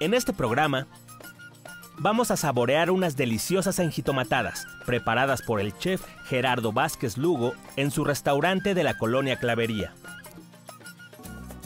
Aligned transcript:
En 0.00 0.14
este 0.14 0.32
programa 0.32 0.86
vamos 1.96 2.30
a 2.30 2.36
saborear 2.36 2.90
unas 2.90 3.16
deliciosas 3.16 3.78
enjitomatadas 3.78 4.66
preparadas 4.84 5.42
por 5.42 5.60
el 5.60 5.76
chef 5.78 6.02
Gerardo 6.26 6.72
Vázquez 6.72 7.16
Lugo 7.16 7.54
en 7.76 7.90
su 7.90 8.04
restaurante 8.04 8.74
de 8.74 8.84
la 8.84 8.98
colonia 8.98 9.36
Clavería. 9.36 9.94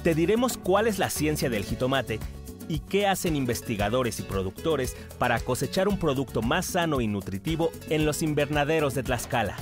Te 0.03 0.15
diremos 0.15 0.57
cuál 0.57 0.87
es 0.87 0.99
la 0.99 1.11
ciencia 1.11 1.51
del 1.51 1.65
jitomate 1.65 2.20
y 2.69 2.80
qué 2.80 3.07
hacen 3.07 3.35
investigadores 3.35 4.21
y 4.21 4.23
productores 4.23 4.96
para 5.19 5.41
cosechar 5.41 5.89
un 5.89 5.98
producto 5.98 6.43
más 6.43 6.66
sano 6.66 7.00
y 7.00 7.07
nutritivo 7.07 7.71
en 7.89 8.05
los 8.07 8.23
invernaderos 8.23 8.95
de 8.95 9.03
Tlaxcala. 9.03 9.57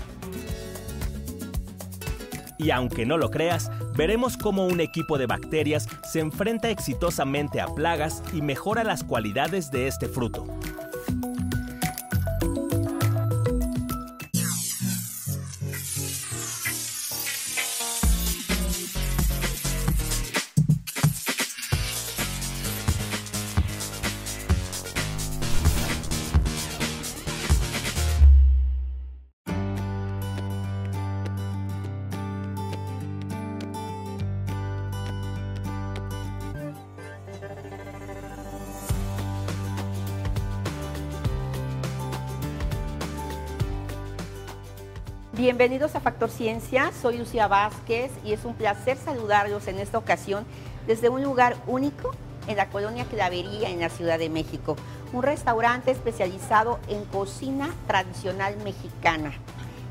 Y 2.59 2.71
aunque 2.71 3.07
no 3.07 3.19
lo 3.19 3.31
creas, 3.31 3.71
veremos 3.97 4.37
cómo 4.37 4.67
un 4.67 4.81
equipo 4.81 5.19
de 5.19 5.27
bacterias 5.27 5.89
se 6.05 6.21
enfrenta 6.21 6.71
exitosamente 6.71 7.61
a 7.61 7.67
plagas 7.67 8.23
y 8.33 8.43
mejora 8.43 8.85
las 8.85 9.05
cualidades 9.05 9.71
de 9.71 9.87
este 9.89 10.09
fruto. 10.09 10.47
Bienvenidos 45.47 45.95
a 45.95 46.01
Factor 46.01 46.29
Ciencia, 46.29 46.91
soy 47.01 47.19
Lucía 47.19 47.47
Vázquez 47.47 48.11
y 48.25 48.33
es 48.33 48.45
un 48.45 48.55
placer 48.55 48.97
saludarlos 48.97 49.69
en 49.69 49.79
esta 49.79 49.97
ocasión 49.97 50.45
desde 50.89 51.09
un 51.09 51.23
lugar 51.23 51.55
único 51.69 52.11
en 52.49 52.57
la 52.57 52.69
colonia 52.69 53.05
Clavería 53.05 53.71
en 53.71 53.79
la 53.79 53.89
Ciudad 53.89 54.19
de 54.19 54.29
México, 54.29 54.75
un 55.13 55.23
restaurante 55.23 55.93
especializado 55.93 56.81
en 56.89 57.05
cocina 57.05 57.71
tradicional 57.87 58.57
mexicana 58.65 59.35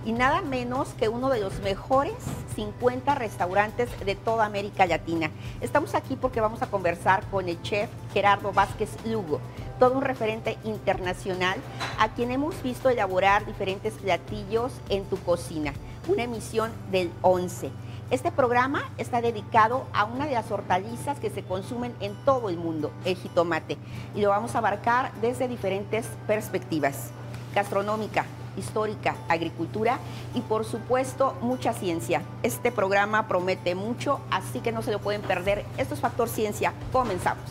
y 0.05 0.13
nada 0.13 0.41
menos 0.41 0.89
que 0.89 1.09
uno 1.09 1.29
de 1.29 1.41
los 1.41 1.59
mejores 1.59 2.13
50 2.55 3.15
restaurantes 3.15 3.89
de 4.05 4.15
toda 4.15 4.45
América 4.45 4.85
Latina. 4.85 5.31
Estamos 5.59 5.95
aquí 5.95 6.15
porque 6.15 6.39
vamos 6.39 6.61
a 6.61 6.67
conversar 6.67 7.25
con 7.31 7.49
el 7.49 7.61
chef 7.63 7.89
Gerardo 8.13 8.53
Vázquez 8.53 8.89
Lugo 9.05 9.41
todo 9.79 9.97
un 9.97 10.03
referente 10.03 10.57
internacional 10.63 11.57
a 11.99 12.09
quien 12.09 12.31
hemos 12.31 12.61
visto 12.63 12.89
elaborar 12.89 13.45
diferentes 13.45 13.93
platillos 13.95 14.71
en 14.89 15.05
tu 15.05 15.17
cocina, 15.17 15.73
una 16.07 16.23
emisión 16.23 16.71
del 16.91 17.11
11. 17.21 17.71
Este 18.11 18.31
programa 18.31 18.83
está 18.97 19.19
dedicado 19.19 19.87
a 19.91 20.05
una 20.05 20.27
de 20.27 20.33
las 20.33 20.51
hortalizas 20.51 21.19
que 21.19 21.31
se 21.31 21.43
consumen 21.43 21.93
en 21.99 22.13
todo 22.23 22.49
el 22.49 22.57
mundo, 22.57 22.91
el 23.03 23.15
jitomate, 23.15 23.77
y 24.13 24.21
lo 24.21 24.29
vamos 24.29 24.55
a 24.55 24.59
abarcar 24.59 25.11
desde 25.21 25.47
diferentes 25.47 26.05
perspectivas, 26.27 27.09
gastronómica, 27.55 28.25
histórica, 28.57 29.15
agricultura 29.27 29.99
y 30.33 30.41
por 30.41 30.65
supuesto 30.65 31.35
mucha 31.41 31.73
ciencia. 31.73 32.21
Este 32.43 32.71
programa 32.71 33.27
promete 33.27 33.75
mucho, 33.75 34.19
así 34.31 34.59
que 34.59 34.71
no 34.71 34.81
se 34.81 34.91
lo 34.91 34.99
pueden 34.99 35.21
perder. 35.21 35.65
Esto 35.77 35.93
es 35.93 35.99
Factor 35.99 36.29
Ciencia. 36.29 36.73
Comenzamos. 36.91 37.43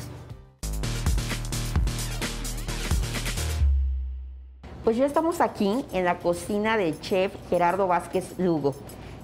Pues 4.85 4.99
ya 4.99 5.07
estamos 5.07 5.41
aquí 5.41 5.87
en 5.93 6.05
la 6.05 6.19
cocina 6.19 6.77
del 6.77 7.01
chef 7.01 7.33
Gerardo 7.49 7.87
Vázquez 7.87 8.39
Lugo. 8.39 8.75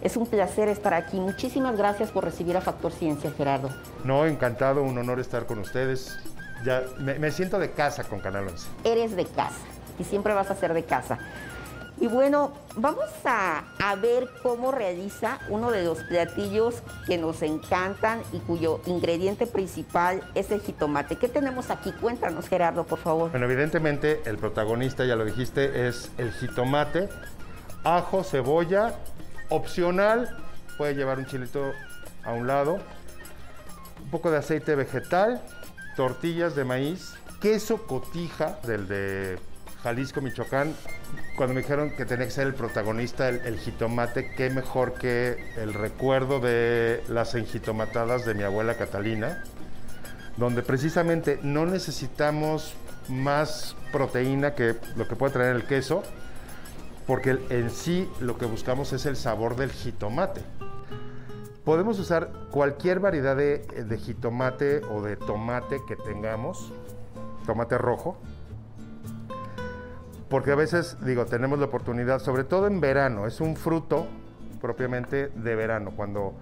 Es 0.00 0.16
un 0.16 0.27
placer 0.27 0.69
estar 0.69 0.94
aquí. 0.94 1.21
Muchísimas 1.21 1.77
gracias 1.77 2.10
por 2.10 2.25
recibir 2.25 2.56
a 2.56 2.62
Factor 2.62 2.93
Ciencia, 2.93 3.31
Gerardo. 3.31 3.69
No, 4.03 4.25
encantado, 4.25 4.83
un 4.83 4.97
honor 4.97 5.21
estar 5.21 5.44
con 5.44 5.59
ustedes. 5.59 6.19
Ya 6.65 6.83
me, 6.99 7.19
me 7.19 7.31
siento 7.31 7.59
de 7.59 7.72
casa 7.72 8.04
con 8.04 8.21
Canal 8.21 8.49
11. 8.49 8.69
Eres 8.84 9.15
de 9.15 9.27
casa 9.27 9.59
y 9.99 10.04
siempre 10.04 10.33
vas 10.33 10.50
a 10.50 10.54
ser 10.54 10.72
de 10.72 10.84
casa. 10.84 11.19
Y 12.00 12.06
bueno, 12.06 12.53
vamos 12.77 13.11
a, 13.27 13.62
ver 14.00 14.31
cómo 14.43 14.72
realiza 14.72 15.38
uno 15.50 15.71
de 15.71 15.84
los 15.84 15.99
platillos 16.05 16.77
que 17.06 17.19
nos 17.19 17.43
encantan 17.43 18.22
y 18.33 18.38
cuyo 18.38 18.81
ingrediente 18.87 19.47
principal 19.47 20.22
es 20.34 20.50
el 20.50 20.62
jitomate. 20.62 21.16
¿Qué 21.16 21.28
tenemos 21.28 21.69
aquí? 21.71 21.93
Cuéntanos, 21.93 22.49
Gerardo, 22.49 22.84
por 22.84 22.99
favor. 23.00 23.31
Bueno, 23.31 23.44
evidentemente 23.44 24.22
el 24.25 24.39
protagonista, 24.39 25.05
ya 25.05 25.15
lo 25.15 25.27
dijiste, 25.27 25.89
es 25.89 26.10
el 26.16 26.33
jitomate, 26.33 27.10
ajo, 27.84 28.25
cebolla, 28.25 28.94
opcional, 29.50 30.39
puede 30.78 30.94
llevar 30.94 31.19
un 31.19 31.27
chilito 31.27 31.72
a 32.25 32.33
un 32.33 32.47
lado, 32.47 32.78
un 34.03 34.10
poco 34.10 34.31
de 34.31 34.39
aceite 34.39 34.75
vegetal, 34.75 35.43
tortillas 35.97 36.55
de 36.55 36.65
maíz, 36.65 37.12
queso 37.43 37.87
cotija, 37.87 38.59
del 38.65 38.89
de 38.89 39.39
Jalisco, 39.82 40.20
Michoacán, 40.20 40.74
cuando 41.36 41.54
me 41.54 41.62
dijeron 41.62 41.91
que 41.91 42.04
tenía 42.04 42.26
que 42.26 42.32
ser 42.32 42.46
el 42.46 42.54
protagonista 42.54 43.28
el, 43.30 43.58
jitomate, 43.58 44.30
qué 44.36 44.50
mejor 44.50 44.94
que 44.94 45.42
el 45.56 45.72
recuerdo 45.72 46.38
de 46.38 47.02
las 47.08 47.34
enjitomatadas 47.34 48.26
de 48.26 48.34
mi 48.34 48.42
abuela 48.42 48.74
Catalina, 48.74 49.42
donde 50.36 50.62
precisamente 50.62 51.38
no 51.42 51.64
necesitamos 51.64 52.74
más 53.08 53.74
proteína 53.91 54.54
que 54.54 54.76
lo 54.96 55.08
que 55.08 55.16
puede 55.16 55.32
traer 55.32 55.56
el 55.56 55.64
queso, 55.64 56.02
porque 57.06 57.38
en 57.48 57.70
sí 57.70 58.06
lo 58.20 58.36
que 58.36 58.44
buscamos 58.44 58.92
es 58.92 59.06
el 59.06 59.16
sabor 59.16 59.56
del 59.56 59.72
jitomate. 59.72 60.42
Podemos 61.64 61.98
usar 61.98 62.30
cualquier 62.50 63.00
variedad 63.00 63.34
de, 63.34 63.58
de 63.58 63.98
jitomate 63.98 64.82
o 64.91 65.00
de 65.00 65.16
tomate 65.16 65.80
que 65.88 65.97
tengamos, 65.97 66.70
tomate 67.47 67.78
rojo, 67.78 68.18
porque 70.30 70.52
a 70.52 70.54
veces, 70.54 70.96
digo, 71.04 71.26
tenemos 71.26 71.58
la 71.58 71.66
oportunidad, 71.66 72.20
sobre 72.20 72.44
todo 72.44 72.68
en 72.68 72.80
verano, 72.80 73.26
es 73.26 73.41
un 73.41 73.56
fruto 73.56 74.06
propiamente 74.60 75.28
de 75.28 75.56
verano, 75.56 75.92
cuando 75.96 76.34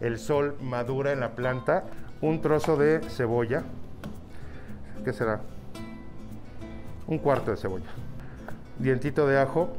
el 0.00 0.18
sol 0.18 0.56
madura 0.60 1.12
en 1.12 1.20
la 1.20 1.36
planta, 1.36 1.84
un 2.20 2.40
trozo 2.42 2.76
de 2.76 3.00
cebolla, 3.08 3.62
¿qué 5.04 5.12
será? 5.12 5.40
Un 7.06 7.18
cuarto 7.18 7.52
de 7.52 7.56
cebolla, 7.56 7.86
dientito 8.80 9.28
de 9.28 9.38
ajo, 9.38 9.70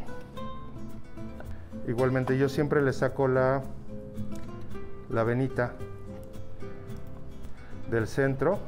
igualmente 1.85 2.37
yo 2.37 2.47
siempre 2.47 2.81
le 2.81 2.93
saco 2.93 3.27
la, 3.27 3.61
la 5.09 5.23
venita 5.23 5.73
del 7.91 8.07
centro, 8.07 8.59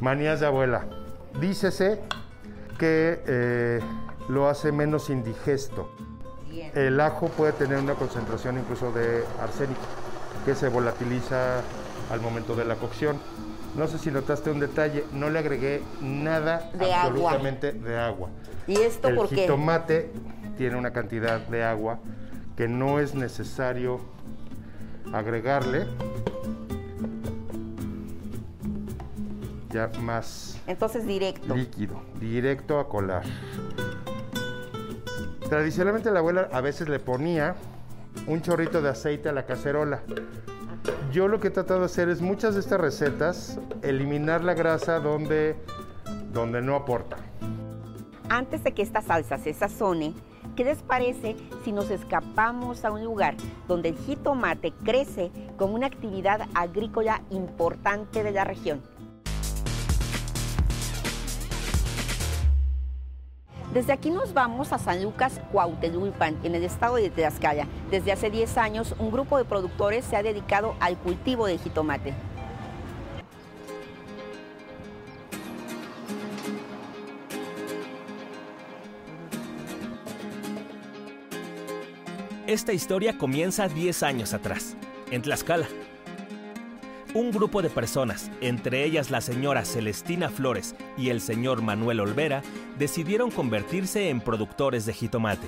manías 0.00 0.40
de 0.40 0.46
abuela, 0.46 0.84
dícese 1.40 2.00
que 2.78 3.22
eh, 3.26 3.80
lo 4.28 4.48
hace 4.48 4.72
menos 4.72 5.10
indigesto. 5.10 5.90
Bien. 6.50 6.70
El 6.74 7.00
ajo 7.00 7.28
puede 7.28 7.52
tener 7.52 7.78
una 7.78 7.94
concentración 7.94 8.58
incluso 8.58 8.92
de 8.92 9.24
arsénico 9.40 9.80
que 10.44 10.54
se 10.54 10.68
volatiliza 10.68 11.60
al 12.10 12.20
momento 12.20 12.54
de 12.54 12.64
la 12.64 12.76
cocción. 12.76 13.18
No 13.76 13.88
sé 13.88 13.98
si 13.98 14.10
notaste 14.10 14.50
un 14.50 14.60
detalle, 14.60 15.04
no 15.12 15.30
le 15.30 15.40
agregué 15.40 15.82
nada 16.00 16.70
de 16.74 16.92
absolutamente 16.92 17.68
agua. 17.70 17.88
de 17.88 17.98
agua. 17.98 18.28
¿Y 18.68 18.76
esto 18.76 19.08
El 19.08 19.16
por 19.16 19.28
qué? 19.28 19.36
jitomate 19.36 20.10
tiene 20.56 20.76
una 20.76 20.92
cantidad 20.92 21.40
de 21.40 21.64
agua 21.64 21.98
que 22.56 22.68
no 22.68 23.00
es 23.00 23.14
necesario 23.14 24.00
agregarle. 25.12 25.86
Ya 29.74 29.90
más 30.00 30.56
Entonces 30.68 31.04
directo. 31.04 31.52
líquido, 31.52 32.00
directo 32.20 32.78
a 32.78 32.88
colar. 32.88 33.24
Tradicionalmente 35.48 36.12
la 36.12 36.20
abuela 36.20 36.48
a 36.52 36.60
veces 36.60 36.88
le 36.88 37.00
ponía 37.00 37.56
un 38.28 38.40
chorrito 38.40 38.80
de 38.80 38.90
aceite 38.90 39.30
a 39.30 39.32
la 39.32 39.46
cacerola. 39.46 40.02
Yo 41.10 41.26
lo 41.26 41.40
que 41.40 41.48
he 41.48 41.50
tratado 41.50 41.80
de 41.80 41.86
hacer 41.86 42.08
es 42.08 42.20
muchas 42.20 42.54
de 42.54 42.60
estas 42.60 42.80
recetas 42.80 43.58
eliminar 43.82 44.44
la 44.44 44.54
grasa 44.54 45.00
donde, 45.00 45.56
donde 46.32 46.62
no 46.62 46.76
aporta. 46.76 47.16
Antes 48.28 48.62
de 48.62 48.74
que 48.74 48.82
esta 48.82 49.02
salsa 49.02 49.38
se 49.38 49.54
sazone, 49.54 50.14
¿qué 50.54 50.62
les 50.62 50.82
parece 50.82 51.34
si 51.64 51.72
nos 51.72 51.90
escapamos 51.90 52.84
a 52.84 52.92
un 52.92 53.02
lugar 53.02 53.34
donde 53.66 53.88
el 53.88 53.96
jitomate 53.96 54.72
crece 54.84 55.32
como 55.58 55.74
una 55.74 55.88
actividad 55.88 56.42
agrícola 56.54 57.22
importante 57.30 58.22
de 58.22 58.30
la 58.30 58.44
región? 58.44 58.93
Desde 63.74 63.92
aquí 63.92 64.08
nos 64.08 64.32
vamos 64.32 64.72
a 64.72 64.78
San 64.78 65.02
Lucas, 65.02 65.40
Cuautelulpan, 65.50 66.38
en 66.44 66.54
el 66.54 66.62
estado 66.62 66.94
de 66.94 67.10
Tlaxcala. 67.10 67.66
Desde 67.90 68.12
hace 68.12 68.30
10 68.30 68.56
años, 68.56 68.94
un 69.00 69.10
grupo 69.10 69.36
de 69.36 69.44
productores 69.44 70.04
se 70.04 70.14
ha 70.14 70.22
dedicado 70.22 70.76
al 70.78 70.96
cultivo 70.96 71.46
de 71.46 71.58
jitomate. 71.58 72.14
Esta 82.46 82.72
historia 82.72 83.18
comienza 83.18 83.66
10 83.66 84.04
años 84.04 84.34
atrás, 84.34 84.76
en 85.10 85.22
Tlaxcala, 85.22 85.66
un 87.14 87.30
grupo 87.30 87.62
de 87.62 87.70
personas, 87.70 88.28
entre 88.40 88.84
ellas 88.84 89.12
la 89.12 89.20
señora 89.20 89.64
Celestina 89.64 90.30
Flores 90.30 90.74
y 90.98 91.10
el 91.10 91.20
señor 91.20 91.62
Manuel 91.62 92.00
Olvera, 92.00 92.42
decidieron 92.76 93.30
convertirse 93.30 94.08
en 94.08 94.20
productores 94.20 94.84
de 94.84 94.94
jitomate. 94.94 95.46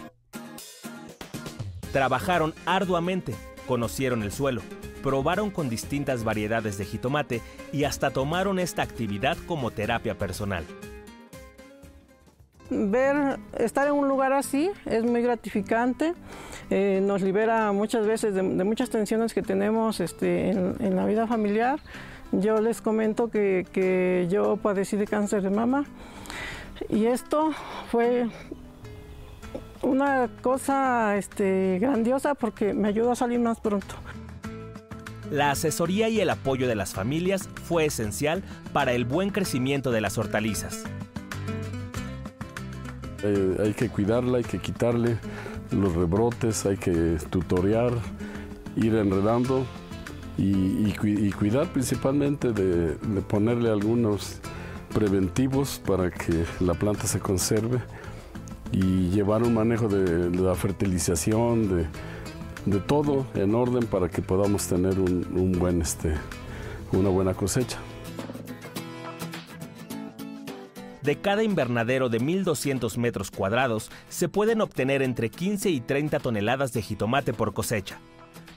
Trabajaron 1.92 2.54
arduamente, 2.66 3.34
conocieron 3.66 4.22
el 4.22 4.30
suelo, 4.30 4.62
probaron 5.02 5.50
con 5.50 5.68
distintas 5.68 6.22
variedades 6.22 6.78
de 6.78 6.84
jitomate 6.84 7.42
y 7.72 7.82
hasta 7.82 8.12
tomaron 8.12 8.60
esta 8.60 8.82
actividad 8.82 9.36
como 9.48 9.72
terapia 9.72 10.16
personal. 10.16 10.64
Ver, 12.70 13.38
estar 13.58 13.86
en 13.86 13.94
un 13.94 14.08
lugar 14.08 14.32
así 14.32 14.70
es 14.86 15.04
muy 15.04 15.22
gratificante, 15.22 16.14
eh, 16.70 17.00
nos 17.02 17.22
libera 17.22 17.70
muchas 17.70 18.06
veces 18.06 18.34
de, 18.34 18.42
muchas 18.42 18.90
tensiones 18.90 19.34
que 19.34 19.42
tenemos 19.42 20.00
este, 20.00 20.50
en, 20.50 20.96
la 20.96 21.06
vida 21.06 21.26
familiar. 21.26 21.78
Yo 22.32 22.60
les 22.60 22.80
comento 22.80 23.30
que, 23.30 23.66
que 23.72 24.26
yo 24.28 24.56
padecí 24.56 24.96
de 24.96 25.06
cáncer 25.06 25.42
de 25.42 25.50
mama 25.50 25.84
y 26.88 27.06
esto 27.06 27.52
fue 27.90 28.26
una 29.82 30.28
cosa 30.42 31.16
este, 31.16 31.78
grandiosa 31.80 32.34
porque 32.34 32.74
me 32.74 32.88
ayudó 32.88 33.12
a 33.12 33.16
salir 33.16 33.38
más 33.38 33.60
pronto. 33.60 33.94
La 35.30 35.52
asesoría 35.52 36.08
y 36.08 36.20
el 36.20 36.30
apoyo 36.30 36.68
de 36.68 36.74
las 36.74 36.94
familias 36.94 37.48
fue 37.64 37.86
esencial 37.86 38.42
para 38.72 38.92
el 38.92 39.04
buen 39.04 39.30
crecimiento 39.30 39.90
de 39.90 40.00
las 40.00 40.18
hortalizas. 40.18 40.84
Hay 43.62 43.74
que 43.74 43.88
cuidarla, 43.88 44.38
hay 44.38 44.44
que 44.44 44.58
quitarle 44.58 45.18
los 45.70 45.94
rebrotes, 45.94 46.66
hay 46.66 46.76
que 46.76 47.18
tutorear, 47.30 47.92
ir 48.76 48.94
enredando 48.94 49.66
y, 50.38 50.92
cuidar 51.32 51.72
principalmente 51.72 52.52
de, 52.52 52.96
ponerle 53.28 53.70
algunos 53.70 54.40
preventivos 54.94 55.80
para 55.84 56.10
que 56.10 56.44
la 56.60 56.74
planta 56.74 57.06
se 57.06 57.18
conserve 57.18 57.80
y 58.72 59.10
llevar 59.10 59.42
un 59.42 59.54
manejo 59.54 59.88
de, 59.88 60.30
la 60.30 60.54
fertilización, 60.54 61.86
de, 62.64 62.78
todo 62.80 63.26
en 63.34 63.54
orden 63.54 63.86
para 63.86 64.08
que 64.08 64.22
podamos 64.22 64.66
tener 64.66 64.98
un, 64.98 65.52
buen, 65.58 65.80
este, 65.80 66.14
una 66.92 67.08
buena 67.08 67.34
cosecha. 67.34 67.78
De 71.06 71.14
cada 71.14 71.44
invernadero 71.44 72.08
de 72.08 72.20
1.200 72.20 72.96
metros 72.96 73.30
cuadrados 73.30 73.92
se 74.08 74.28
pueden 74.28 74.60
obtener 74.60 75.02
entre 75.02 75.30
15 75.30 75.70
y 75.70 75.80
30 75.80 76.18
toneladas 76.18 76.72
de 76.72 76.82
jitomate 76.82 77.32
por 77.32 77.54
cosecha. 77.54 78.00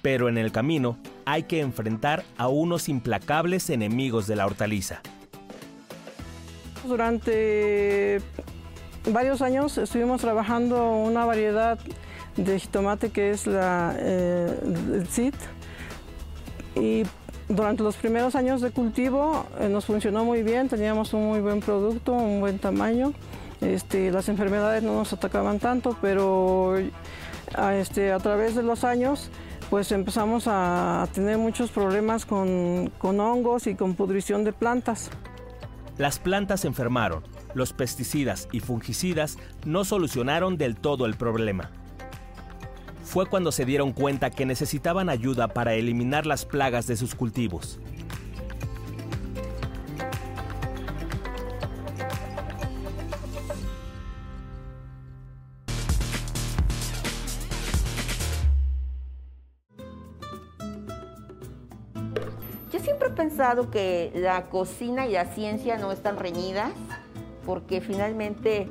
Pero 0.01 0.29
en 0.29 0.39
el 0.39 0.51
camino 0.51 0.97
hay 1.25 1.43
que 1.43 1.59
enfrentar 1.59 2.23
a 2.37 2.47
unos 2.47 2.89
implacables 2.89 3.69
enemigos 3.69 4.25
de 4.25 4.35
la 4.35 4.47
hortaliza. 4.47 5.03
Durante 6.87 8.19
varios 9.11 9.43
años 9.43 9.77
estuvimos 9.77 10.19
trabajando 10.19 10.93
una 10.93 11.25
variedad 11.25 11.77
de 12.35 12.59
jitomate 12.59 13.11
que 13.11 13.29
es 13.29 13.45
la, 13.45 13.95
eh, 13.99 15.03
y 16.75 17.03
durante 17.49 17.83
los 17.83 17.95
primeros 17.97 18.35
años 18.35 18.61
de 18.61 18.71
cultivo 18.71 19.45
eh, 19.59 19.67
nos 19.67 19.85
funcionó 19.85 20.23
muy 20.23 20.43
bien, 20.43 20.69
teníamos 20.69 21.13
un 21.13 21.27
muy 21.27 21.41
buen 21.41 21.59
producto, 21.59 22.13
un 22.13 22.39
buen 22.39 22.59
tamaño. 22.59 23.13
Este, 23.59 24.11
las 24.11 24.29
enfermedades 24.29 24.83
no 24.83 24.93
nos 24.93 25.11
atacaban 25.11 25.59
tanto, 25.59 25.97
pero 26.01 26.75
a, 27.55 27.75
este, 27.75 28.11
a 28.13 28.19
través 28.19 28.55
de 28.55 28.63
los 28.63 28.83
años 28.83 29.29
pues 29.69 29.91
empezamos 29.91 30.45
a, 30.47 31.07
tener 31.13 31.37
muchos 31.37 31.69
problemas 31.69 32.25
con, 32.25 32.91
con 32.97 33.19
hongos 33.19 33.67
y 33.67 33.75
con 33.75 33.95
pudrición 33.95 34.43
de 34.43 34.53
plantas. 34.53 35.11
Las 35.97 36.17
plantas 36.17 36.65
enfermaron, 36.65 37.23
los 37.53 37.73
pesticidas 37.73 38.47
y 38.51 38.61
fungicidas 38.61 39.37
no 39.65 39.83
solucionaron 39.85 40.57
del 40.57 40.75
todo 40.75 41.05
el 41.05 41.15
problema. 41.15 41.71
Fue 43.09 43.25
cuando 43.25 43.51
se 43.51 43.65
dieron 43.65 43.91
cuenta 43.91 44.29
que 44.29 44.45
necesitaban 44.45 45.09
ayuda 45.09 45.47
para 45.47 45.73
eliminar 45.73 46.27
las 46.27 46.45
plagas 46.45 46.85
de 46.85 46.95
sus 46.95 47.15
cultivos. 47.15 47.79
Yo 62.71 62.79
siempre 62.79 63.07
he 63.07 63.11
pensado 63.11 63.71
que 63.71 64.11
la 64.13 64.51
cocina 64.51 65.07
y 65.07 65.13
la 65.13 65.25
ciencia 65.33 65.79
no 65.79 65.91
están 65.91 66.17
reñidas 66.17 66.73
porque 67.43 67.81
finalmente 67.81 68.67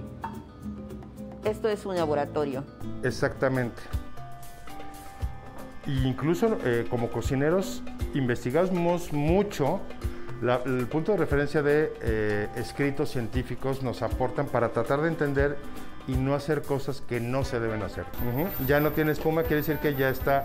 esto 1.42 1.68
es 1.68 1.84
un 1.84 1.96
laboratorio. 1.96 2.62
Exactamente. 3.02 3.97
Incluso 5.88 6.58
eh, 6.64 6.86
como 6.88 7.10
cocineros 7.10 7.82
investigamos 8.14 9.12
mucho 9.12 9.80
el 10.40 10.86
punto 10.86 11.12
de 11.12 11.18
referencia 11.18 11.62
de 11.62 11.92
eh, 12.00 12.48
escritos 12.54 13.10
científicos 13.10 13.82
nos 13.82 14.02
aportan 14.02 14.46
para 14.46 14.70
tratar 14.70 15.00
de 15.00 15.08
entender 15.08 15.58
y 16.06 16.12
no 16.12 16.34
hacer 16.34 16.62
cosas 16.62 17.00
que 17.00 17.20
no 17.20 17.44
se 17.44 17.58
deben 17.58 17.82
hacer. 17.82 18.04
Ya 18.66 18.78
no 18.80 18.92
tiene 18.92 19.12
espuma, 19.12 19.42
quiere 19.42 19.56
decir 19.56 19.78
que 19.78 19.94
ya 19.94 20.08
está 20.08 20.44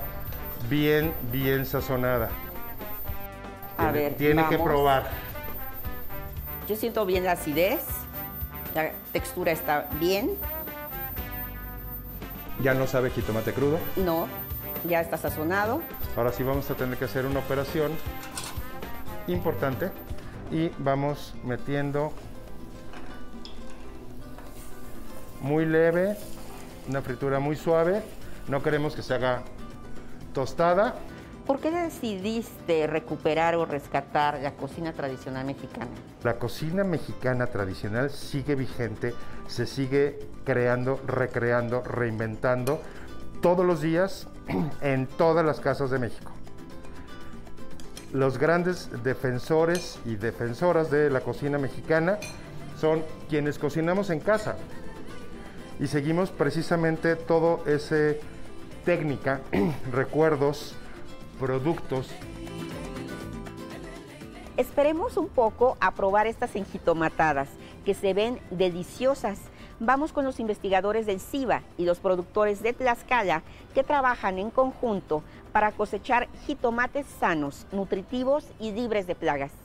bien, 0.68 1.14
bien 1.32 1.66
sazonada. 1.66 2.30
A 3.78 3.92
ver, 3.92 4.16
tiene 4.16 4.48
que 4.50 4.58
probar. 4.58 5.10
Yo 6.68 6.76
siento 6.76 7.06
bien 7.06 7.24
la 7.24 7.34
acidez. 7.34 7.82
La 8.74 8.92
textura 9.12 9.52
está 9.52 9.88
bien. 10.00 10.32
¿Ya 12.62 12.74
no 12.74 12.88
sabe 12.88 13.12
jitomate 13.12 13.54
crudo? 13.54 13.78
No, 13.96 14.28
ya 14.88 15.02
está 15.02 15.18
sazonado. 15.18 15.82
Ahora 16.16 16.32
sí 16.32 16.44
vamos 16.44 16.70
a 16.70 16.76
tener 16.76 16.98
que 16.98 17.06
hacer 17.06 17.26
una 17.26 17.40
operación 17.40 17.92
importante 19.28 19.92
y 20.52 20.70
vamos 20.80 21.34
metiendo 21.44 22.12
muy 25.42 25.66
leve, 25.66 26.18
una 26.88 27.02
fritura 27.02 27.40
muy 27.40 27.56
suave. 27.56 28.02
No 28.48 28.62
queremos 28.62 28.96
que 28.96 29.02
se 29.02 29.14
haga 29.14 29.44
tostada 30.34 30.96
¿Por 31.46 31.60
qué 31.60 31.72
decidiste 31.72 32.88
recuperar 32.88 33.56
o 33.56 33.66
rescatar 33.66 34.40
la 34.42 34.52
cocina 34.52 34.94
tradicional 34.94 35.46
mexicana? 35.46 35.92
La 36.24 36.40
cocina 36.40 36.86
mexicana 36.86 37.48
tradicional 37.48 38.12
sigue 38.12 38.56
vigente, 38.56 39.14
se 39.48 39.66
sigue 39.66 40.20
creando, 40.46 41.02
recreando, 41.06 41.82
reinventando 41.82 42.82
todos 43.42 43.66
los 43.66 43.82
días 43.82 44.30
en 44.82 45.08
todas 45.08 45.46
las 45.46 45.60
casas 45.60 45.90
de 45.90 46.00
México. 46.00 46.32
Los 48.12 48.38
grandes 48.38 48.90
defensores 49.04 50.00
y 50.06 50.16
defensoras 50.16 50.92
de 50.92 51.10
la 51.10 51.22
cocina 51.22 51.58
mexicana 51.58 52.20
son 52.80 53.04
quienes 53.28 53.58
cocinamos 53.58 54.10
en 54.10 54.20
casa 54.20 54.56
y 55.80 55.88
seguimos 55.88 56.30
precisamente 56.30 57.16
todo 57.16 57.64
ese 57.66 58.20
técnica, 58.86 59.42
recuerdos, 59.92 60.76
productos. 61.40 62.10
Esperemos 64.58 65.18
un 65.18 65.30
poco 65.30 65.78
a 65.80 65.92
probar 65.92 66.28
estas 66.28 66.56
enjitomatadas, 66.56 67.50
que 67.86 67.94
se 67.94 68.14
ven 68.14 68.40
deliciosas. 68.52 69.40
Vamos 69.80 70.14
con 70.14 70.24
los 70.24 70.40
investigadores 70.40 71.06
del 71.06 71.20
CIBA 71.20 71.62
y 71.78 71.86
los 71.86 72.00
productores 72.00 72.62
de 72.62 72.74
Tlaxcala 72.74 73.42
que 73.74 73.84
trabajan 73.84 74.38
en 74.38 74.52
conjunto 74.52 75.24
para 75.52 75.72
cosechar 75.72 76.28
jitomates 76.46 77.08
sanos, 77.20 77.66
nutritivos 77.72 78.46
y 78.60 78.72
libres 78.72 79.08
de 79.08 79.16
plagas. 79.16 79.63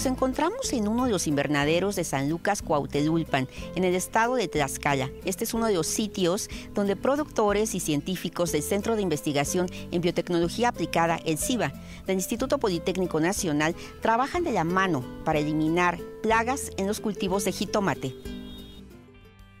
Nos 0.00 0.06
encontramos 0.06 0.72
en 0.72 0.88
uno 0.88 1.04
de 1.04 1.10
los 1.10 1.26
invernaderos 1.26 1.94
de 1.94 2.04
San 2.04 2.30
Lucas 2.30 2.62
Cuautelulpan, 2.62 3.48
en 3.74 3.84
el 3.84 3.94
estado 3.94 4.34
de 4.34 4.48
Tlaxcala. 4.48 5.10
Este 5.26 5.44
es 5.44 5.52
uno 5.52 5.66
de 5.66 5.74
los 5.74 5.86
sitios 5.86 6.48
donde 6.72 6.96
productores 6.96 7.74
y 7.74 7.80
científicos 7.80 8.50
del 8.50 8.62
Centro 8.62 8.96
de 8.96 9.02
Investigación 9.02 9.66
en 9.90 10.00
Biotecnología 10.00 10.70
Aplicada, 10.70 11.20
el 11.26 11.36
CIBA, 11.36 11.74
del 12.06 12.16
Instituto 12.16 12.56
Politécnico 12.56 13.20
Nacional, 13.20 13.76
trabajan 14.00 14.42
de 14.42 14.52
la 14.52 14.64
mano 14.64 15.04
para 15.26 15.38
eliminar 15.38 15.98
plagas 16.22 16.70
en 16.78 16.86
los 16.86 17.00
cultivos 17.00 17.44
de 17.44 17.52
jitomate. 17.52 18.14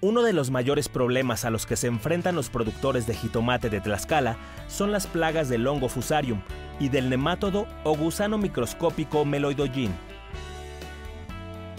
Uno 0.00 0.22
de 0.22 0.32
los 0.32 0.50
mayores 0.50 0.88
problemas 0.88 1.44
a 1.44 1.50
los 1.50 1.66
que 1.66 1.76
se 1.76 1.88
enfrentan 1.88 2.34
los 2.34 2.48
productores 2.48 3.06
de 3.06 3.12
jitomate 3.12 3.68
de 3.68 3.82
Tlaxcala 3.82 4.38
son 4.68 4.90
las 4.90 5.06
plagas 5.06 5.50
del 5.50 5.66
hongo 5.66 5.90
fusarium 5.90 6.40
y 6.78 6.88
del 6.88 7.10
nemátodo 7.10 7.66
o 7.84 7.94
gusano 7.94 8.38
microscópico 8.38 9.26
meloidoyin. 9.26 10.09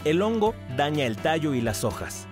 El 0.04 0.24
hongo 0.24 0.56
daña 0.76 1.06
el 1.06 1.16
tallo 1.16 1.54
y 1.54 1.62
las 1.62 1.84
hojas. 1.84 2.28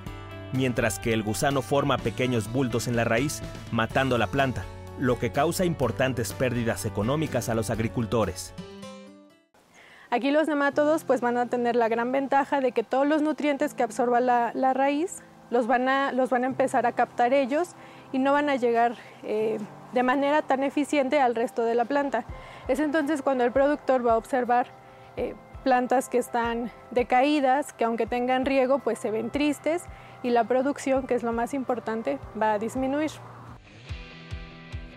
mientras 0.52 0.98
que 0.98 1.14
el 1.14 1.22
gusano 1.22 1.62
forma 1.62 2.00
pequeños 2.00 2.52
bultos 2.52 2.88
en 2.88 2.96
la 2.96 3.04
raíz, 3.04 3.44
matando 3.72 4.18
la 4.18 4.26
planta, 4.26 4.64
lo 4.98 5.20
que 5.20 5.32
causa 5.32 5.64
importantes 5.64 6.34
pérdidas 6.34 6.86
económicas 6.86 7.50
a 7.50 7.54
los 7.54 7.70
agricultores. 7.70 8.56
Aquí 10.10 10.32
los 10.32 10.48
nemátodos 10.48 11.04
pues 11.04 11.22
van 11.22 11.38
a 11.38 11.46
tener 11.46 11.76
la 11.76 11.88
gran 11.88 12.12
ventaja 12.12 12.62
de 12.62 12.72
que 12.72 12.82
todos 12.82 13.06
los 13.06 13.22
nutrientes 13.22 13.76
que 13.76 13.84
absorba 13.84 14.20
la, 14.20 14.74
raíz 14.74 15.22
los 15.52 15.68
van, 15.68 15.88
a, 15.88 16.12
los 16.14 16.32
van 16.32 16.46
a 16.46 16.48
empezar 16.48 16.88
a 16.88 16.94
captar 16.94 17.32
ellos 17.32 17.76
y 18.12 18.18
no 18.18 18.34
van 18.34 18.50
a 18.50 18.56
llegar 18.56 18.96
eh, 19.22 19.60
de 19.94 20.02
manera 20.02 20.42
tan 20.42 20.64
eficiente 20.64 21.20
al 21.20 21.36
resto 21.36 21.64
de 21.64 21.76
la 21.76 21.86
planta. 21.86 22.26
Es 22.68 22.80
entonces 22.80 23.22
cuando 23.22 23.44
el 23.44 23.52
productor 23.52 24.06
va 24.06 24.14
a 24.14 24.18
observar 24.18 24.66
eh, 25.16 25.36
plantas 25.60 26.10
que 26.10 26.18
están 26.18 26.72
decaídas, 26.92 27.74
que 27.74 27.84
aunque 27.84 28.06
tengan 28.06 28.46
riego 28.46 28.80
pues 28.80 29.00
se 29.00 29.12
ven 29.12 29.30
tristes 29.30 29.84
y 30.24 30.32
la 30.32 30.44
producción, 30.44 31.08
que 31.08 31.14
es 31.14 31.24
lo 31.24 31.32
más 31.32 31.54
importante, 31.54 32.20
va 32.40 32.54
a 32.54 32.60
disminuir. 32.60 33.12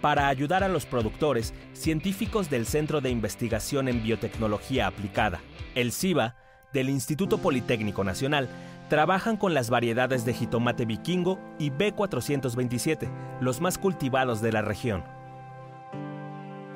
Para 0.00 0.26
ayudar 0.26 0.64
a 0.64 0.69
los 0.69 0.85
productores, 0.85 1.54
científicos 1.75 2.50
del 2.50 2.66
Centro 2.66 3.00
de 3.00 3.11
Investigación 3.11 3.87
en 3.88 4.02
Biotecnología 4.02 4.88
Aplicada, 4.88 5.40
el 5.75 5.92
CIBA, 5.92 6.35
del 6.73 6.88
Instituto 6.88 7.38
Politécnico 7.38 8.02
Nacional, 8.02 8.49
trabajan 8.88 9.37
con 9.37 9.54
las 9.54 9.71
variedades 9.71 10.25
de 10.25 10.35
jitomate 10.35 10.87
vikingo 10.87 11.38
y 11.59 11.71
B427, 11.71 13.09
los 13.40 13.61
más 13.61 13.78
cultivados 13.78 14.40
de 14.42 14.52
la 14.52 14.62
región. 14.62 15.04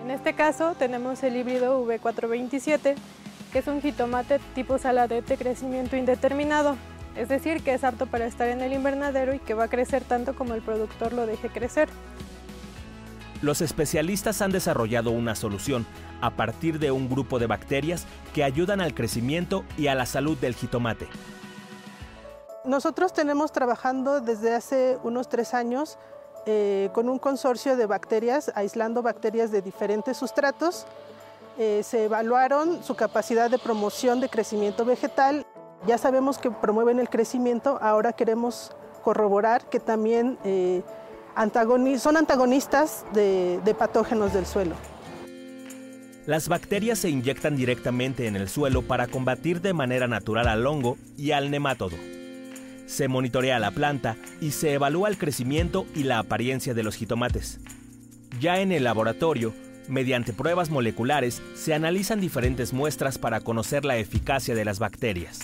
En 0.03 0.11
este 0.11 0.35
caso 0.35 0.75
tenemos 0.79 1.23
el 1.25 1.35
híbrido 1.35 1.85
V427, 1.85 2.95
que 3.53 3.61
es 3.61 3.67
un 3.67 3.81
jitomate 3.81 4.41
tipo 4.55 4.79
saladete 4.79 5.37
de 5.37 5.37
crecimiento 5.37 5.97
indeterminado, 5.97 6.77
es 7.17 7.29
decir, 7.29 7.63
que 7.63 7.75
es 7.75 7.85
apto 7.85 8.07
para 8.07 8.27
estar 8.27 8.49
en 8.49 8.61
el 8.61 8.73
invernadero 8.73 9.35
y 9.35 9.39
que 9.39 9.55
va 9.55 9.65
a 9.65 9.69
crecer 9.69 10.05
tanto 10.05 10.35
como 10.35 10.55
el 10.55 10.63
productor 10.63 11.13
lo 11.13 11.27
deje 11.27 11.49
crecer 11.49 11.89
los 13.43 13.61
especialistas 13.61 14.43
han 14.43 14.51
desarrollado 14.51 15.11
una 15.11 15.35
solución 15.35 15.87
a 16.21 16.31
partir 16.31 16.79
de 16.79 16.91
un 16.91 17.09
grupo 17.09 17.39
de 17.39 17.47
bacterias 17.47 18.07
que 18.35 18.45
ayudan 18.45 18.81
al 18.81 18.95
crecimiento 18.95 19.65
y 19.77 19.89
a 19.89 19.95
la 19.95 20.07
salud 20.07 20.37
del 20.39 20.55
jitomate. 20.55 21.07
Nosotros 22.65 23.13
tenemos 23.13 23.53
trabajando 23.53 24.21
desde 24.21 24.55
hace 24.55 24.99
unos 25.05 25.29
tres 25.29 25.55
años 25.55 25.99
eh, 26.47 26.91
con 26.93 27.09
un 27.09 27.19
consorcio 27.19 27.77
de 27.77 27.87
bacterias, 27.87 28.51
aislando 28.55 29.03
bacterias 29.03 29.51
de 29.51 29.63
diferentes 29.63 30.17
sustratos. 30.17 30.87
Eh, 31.59 31.83
se 31.83 32.05
evaluaron 32.05 32.83
su 32.85 32.95
capacidad 32.95 33.51
de 33.51 33.59
promoción 33.59 34.21
de 34.21 34.29
crecimiento 34.29 34.85
vegetal. 34.85 35.47
Ya 35.87 35.97
sabemos 35.97 36.39
que 36.39 36.51
promueven 36.51 36.99
el 36.99 37.09
crecimiento, 37.09 37.79
ahora 37.81 38.13
queremos 38.13 38.73
corroborar 39.03 39.69
que 39.71 39.81
también 39.81 40.39
eh, 40.45 40.83
son 41.99 42.17
antagonistas 42.17 43.07
de, 43.15 43.61
de 43.65 43.75
patógenos 43.75 44.35
del 44.35 44.45
suelo. 44.45 44.75
Las 46.27 46.49
bacterias 46.49 46.99
se 46.99 47.09
inyectan 47.09 47.57
directamente 47.57 48.27
en 48.27 48.37
el 48.37 48.49
suelo 48.49 48.83
para 48.83 49.07
combatir 49.07 49.61
de 49.61 49.73
manera 49.73 50.09
natural 50.09 50.49
al 50.49 50.67
hongo 50.67 50.99
y 51.17 51.31
al 51.31 51.51
nemátodo. 51.51 51.97
Se 52.87 53.09
monitorea 53.09 53.59
la 53.59 53.71
planta 53.71 54.17
y 54.41 54.51
se 54.51 54.73
evalúa 54.73 55.09
el 55.09 55.19
crecimiento 55.19 55.87
y 55.95 56.03
la 56.03 56.19
apariencia 56.19 56.75
de 56.75 56.83
los 56.83 56.97
jitomates. 56.97 57.61
Ya 58.41 58.61
en 58.61 58.73
el 58.73 58.85
laboratorio, 58.85 59.55
mediante 59.89 60.33
pruebas 60.33 60.71
moleculares, 60.71 61.43
se 61.55 61.75
analizan 61.75 62.21
diferentes 62.21 62.73
muestras 62.73 63.19
para 63.19 63.41
conocer 63.41 63.85
la 63.85 63.97
eficacia 63.97 64.55
de 64.55 64.65
las 64.65 64.79
bacterias. 64.79 65.41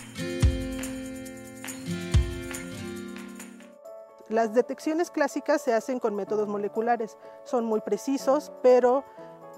Las 4.28 4.54
detecciones 4.54 5.10
clásicas 5.10 5.60
se 5.60 5.74
hacen 5.74 5.98
con 5.98 6.14
métodos 6.14 6.48
moleculares, 6.48 7.18
son 7.44 7.66
muy 7.66 7.82
precisos, 7.82 8.50
pero 8.62 9.04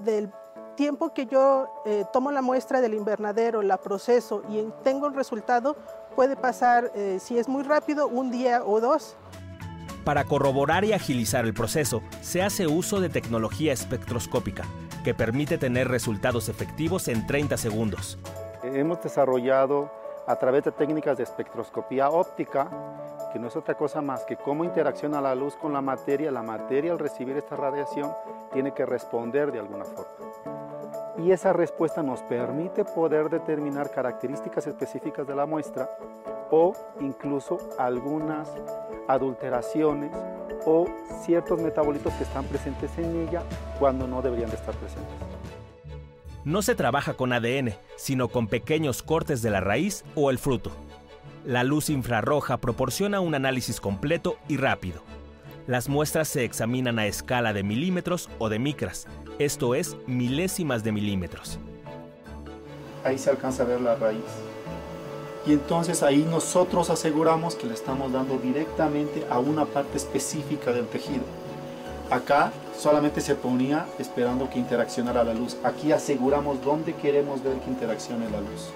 del 0.00 0.33
tiempo 0.75 1.14
que 1.14 1.26
yo 1.26 1.69
eh, 1.87 2.05
tomo 2.12 2.33
la 2.33 2.43
muestra 2.43 2.81
del 2.81 2.95
invernadero, 2.95 3.62
la 3.62 3.76
proceso 3.79 4.43
y 4.49 4.67
tengo 4.83 5.07
el 5.07 5.14
resultado, 5.14 5.76
puede 6.17 6.37
pasar, 6.37 6.91
eh, 6.95 7.19
si 7.21 7.38
es 7.38 7.49
muy 7.49 7.62
rápido, 7.62 8.09
un 8.09 8.31
día 8.33 8.64
o 8.64 8.81
dos. 8.81 9.17
Para 10.05 10.25
corroborar 10.25 10.85
y 10.85 10.93
agilizar 10.93 11.47
el 11.47 11.55
proceso, 11.55 12.03
se 12.21 12.43
hace 12.43 12.67
uso 12.67 13.01
de 13.01 13.09
tecnología 13.09 13.73
espectroscópica, 13.73 14.65
que 15.03 15.15
permite 15.15 15.57
tener 15.57 15.89
resultados 15.89 16.51
efectivos 16.51 17.09
en 17.09 17.27
30 17.27 17.57
segundos. 17.57 18.19
Hemos 18.63 19.03
desarrollado 19.03 19.91
a 20.27 20.37
través 20.37 20.65
de 20.65 20.73
técnicas 20.73 21.17
de 21.17 21.25
espectroscopía 21.25 22.11
óptica 22.11 22.69
que 23.33 23.39
no 23.39 23.49
es 23.49 23.57
otra 23.57 23.75
cosa 23.77 24.01
más 24.03 24.25
que 24.25 24.37
cómo 24.37 24.65
interacciona 24.65 25.21
la 25.21 25.35
luz 25.35 25.57
con 25.57 25.73
la 25.73 25.81
materia. 25.81 26.31
La 26.31 26.43
materia 26.43 26.93
al 26.93 26.99
recibir 26.99 27.37
esta 27.37 27.57
radiación 27.57 28.13
tiene 28.53 28.73
que 28.73 28.87
responder 28.87 29.53
de 29.53 29.59
alguna 29.59 29.85
forma. 29.85 30.13
Y 31.19 31.33
esa 31.33 31.53
respuesta 31.53 32.03
nos 32.03 32.23
permite 32.23 32.85
poder 32.85 33.31
determinar 33.31 33.91
características 33.91 34.67
específicas 34.67 35.27
de 35.27 35.35
la 35.35 35.47
muestra 35.47 35.89
o 36.51 36.75
incluso 37.01 37.59
algunas 37.79 38.49
adulteraciones 39.09 40.11
o 40.67 40.87
ciertos 41.25 41.61
metabolitos 41.61 42.13
que 42.15 42.25
están 42.25 42.45
presentes 42.45 42.91
en 42.99 43.29
ella 43.29 43.43
cuando 43.79 44.07
no 44.07 44.23
deberían 44.23 44.51
de 44.51 44.57
estar 44.57 44.75
presentes. 44.75 45.15
No 46.45 46.61
se 46.63 46.75
trabaja 46.75 47.15
con 47.15 47.33
ADN, 47.33 47.75
sino 47.97 48.29
con 48.29 48.49
pequeños 48.49 49.03
cortes 49.03 49.41
de 49.41 49.51
la 49.51 49.61
raíz 49.61 50.05
o 50.15 50.31
el 50.31 50.39
fruto. 50.39 50.71
La 51.45 51.65
luz 51.65 51.91
infrarroja 51.91 52.59
proporciona 52.59 53.21
un 53.21 53.35
análisis 53.35 53.81
completo 53.81 54.37
y 54.49 54.57
rápido. 54.57 55.03
Las 55.67 55.89
muestras 55.89 56.29
se 56.29 56.45
examinan 56.45 56.99
a 56.99 57.07
escala 57.07 57.55
de 57.55 57.63
milímetros 57.63 58.29
o 58.39 58.51
de 58.51 58.59
micras, 58.59 59.07
esto 59.39 59.75
es, 59.75 59.97
milésimas 60.07 60.85
de 60.85 60.93
milímetros. 60.93 61.59
Ahí 63.03 63.19
se 63.19 63.31
alcanza 63.31 63.63
a 63.63 63.67
ver 63.67 63.81
la 63.81 63.95
raíz. 63.97 64.23
Y 65.47 65.53
entonces 65.53 66.03
ahí 66.03 66.27
nosotros 66.29 66.91
aseguramos 66.91 67.55
que 67.55 67.67
le 67.67 67.75
estamos 67.75 68.13
dando 68.13 68.39
directamente 68.39 69.27
a 69.31 69.39
una 69.39 69.67
parte 69.67 69.99
específica 69.99 70.73
del 70.73 70.87
tejido. 70.87 71.25
Acá 72.11 72.53
solamente 72.79 73.21
se 73.21 73.35
ponía 73.35 73.87
esperando 73.99 74.49
que 74.49 74.59
interaccionara 74.59 75.25
la 75.25 75.35
luz. 75.35 75.57
Aquí 75.65 75.93
aseguramos 75.93 76.63
dónde 76.63 76.95
queremos 76.95 77.43
ver 77.43 77.59
que 77.59 77.71
interaccione 77.71 78.31
la 78.31 78.41
luz. 78.41 78.71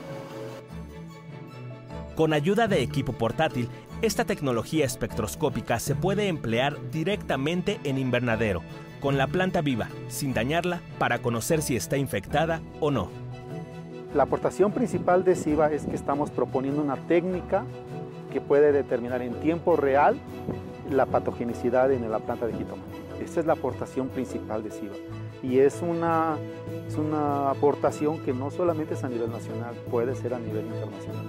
Con 2.15 2.33
ayuda 2.33 2.67
de 2.67 2.83
equipo 2.83 3.13
portátil, 3.13 3.69
esta 4.03 4.25
tecnología 4.25 4.85
espectroscópica 4.85 5.79
se 5.79 5.95
puede 5.95 6.29
emplear 6.29 6.77
directamente 6.91 7.79
en 7.85 7.97
invernadero, 7.97 8.63
con 9.01 9.17
la 9.17 9.29
planta 9.29 9.61
viva, 9.61 9.89
sin 10.09 10.35
dañarla, 10.35 10.81
para 10.99 11.21
conocer 11.23 11.63
si 11.63 11.77
está 11.77 11.97
infectada 11.97 12.61
o 12.81 12.91
no. 12.91 13.28
La 14.15 14.23
aportación 14.23 14.73
principal 14.73 15.23
de 15.23 15.37
SIVA 15.37 15.71
es 15.71 15.85
que 15.85 15.95
estamos 15.95 16.31
proponiendo 16.31 16.81
una 16.81 16.97
técnica 16.97 17.65
que 18.33 18.41
puede 18.41 18.73
determinar 18.73 19.21
en 19.21 19.35
tiempo 19.35 19.77
real 19.77 20.19
la 20.91 21.05
patogenicidad 21.05 21.93
en 21.93 22.11
la 22.11 22.19
planta 22.19 22.47
de 22.47 22.55
jitomate. 22.55 22.97
Esa 23.23 23.41
es 23.41 23.47
la 23.47 23.53
aportación 23.53 24.09
principal 24.09 24.62
de 24.62 24.71
SIVA. 24.71 24.95
Y 25.43 25.59
es 25.59 25.83
una, 25.83 26.37
es 26.88 26.97
una 26.97 27.50
aportación 27.50 28.19
que 28.21 28.33
no 28.33 28.50
solamente 28.50 28.95
es 28.95 29.05
a 29.05 29.09
nivel 29.11 29.31
nacional, 29.31 29.75
puede 29.91 30.17
ser 30.17 30.33
a 30.33 30.38
nivel 30.38 30.65
internacional. 30.65 31.27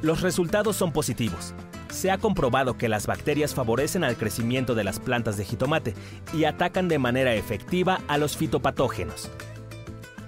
Los 0.00 0.22
resultados 0.22 0.76
son 0.76 0.92
positivos. 0.92 1.54
Se 1.90 2.10
ha 2.10 2.16
comprobado 2.16 2.78
que 2.78 2.88
las 2.88 3.06
bacterias 3.06 3.54
favorecen 3.54 4.02
al 4.02 4.16
crecimiento 4.16 4.74
de 4.74 4.84
las 4.84 4.98
plantas 4.98 5.36
de 5.36 5.44
jitomate 5.44 5.94
y 6.32 6.44
atacan 6.44 6.88
de 6.88 6.98
manera 6.98 7.34
efectiva 7.34 8.00
a 8.08 8.16
los 8.16 8.36
fitopatógenos. 8.38 9.30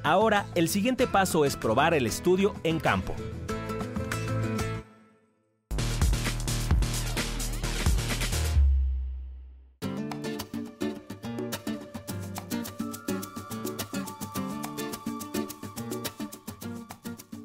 Ahora, 0.04 0.44
el 0.54 0.68
siguiente 0.68 1.06
paso 1.06 1.46
es 1.46 1.56
probar 1.56 1.94
el 1.94 2.06
estudio 2.06 2.52
en 2.62 2.78
campo. 2.78 3.14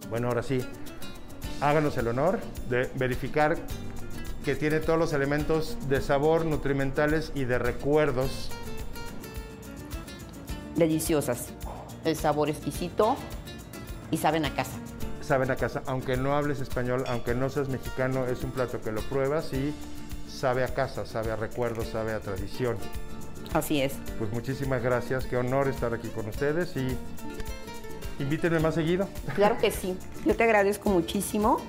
Bueno, 0.10 0.28
ahora 0.28 0.44
sí, 0.44 0.60
háganos 1.62 1.98
el 1.98 2.10
honor 2.10 2.42
de 2.70 2.92
verificar 2.96 3.56
que 4.44 4.56
tiene 4.56 4.82
todos 4.82 5.00
los 5.00 5.14
elementos 5.14 5.78
de 5.88 6.02
sabor, 6.02 6.44
nutrimentales 6.44 7.32
y 7.36 7.46
de 7.46 7.58
recuerdos. 7.58 8.50
Deliciosas. 10.76 11.54
El 12.06 12.16
sabor 12.16 12.50
exquisito 12.50 13.16
y 14.12 14.18
saben 14.18 14.46
a 14.46 14.54
casa. 14.54 14.78
Saben 15.22 15.52
a 15.52 15.56
casa, 15.56 15.84
aunque 15.86 16.18
no 16.18 16.36
hables 16.36 16.60
español, 16.60 17.04
aunque 17.08 17.36
no 17.36 17.50
seas 17.50 17.70
mexicano, 17.70 18.26
es 18.26 18.44
un 18.44 18.52
plato 18.52 18.82
que 18.82 18.92
lo 18.92 19.02
pruebas 19.02 19.54
y 19.54 19.74
sabe 20.28 20.64
a 20.64 20.74
casa, 20.74 21.06
sabe 21.06 21.32
a 21.32 21.36
recuerdos, 21.36 21.90
sabe 21.90 22.14
a 22.14 22.20
tradición. 22.20 22.78
Así 23.54 23.82
es. 23.82 23.94
Pues 24.18 24.32
muchísimas 24.32 24.82
gracias, 24.82 25.26
qué 25.26 25.38
honor 25.38 25.68
estar 25.68 25.94
aquí 25.94 26.08
con 26.10 26.28
ustedes 26.28 26.76
y 26.76 26.98
Invítenme 28.20 28.60
más 28.60 28.76
seguido. 28.76 29.08
Claro 29.36 29.58
que 29.58 29.72
sí. 29.72 29.98
Yo 30.26 30.36
te 30.36 30.44
agradezco 30.44 30.90
muchísimo 30.90 31.62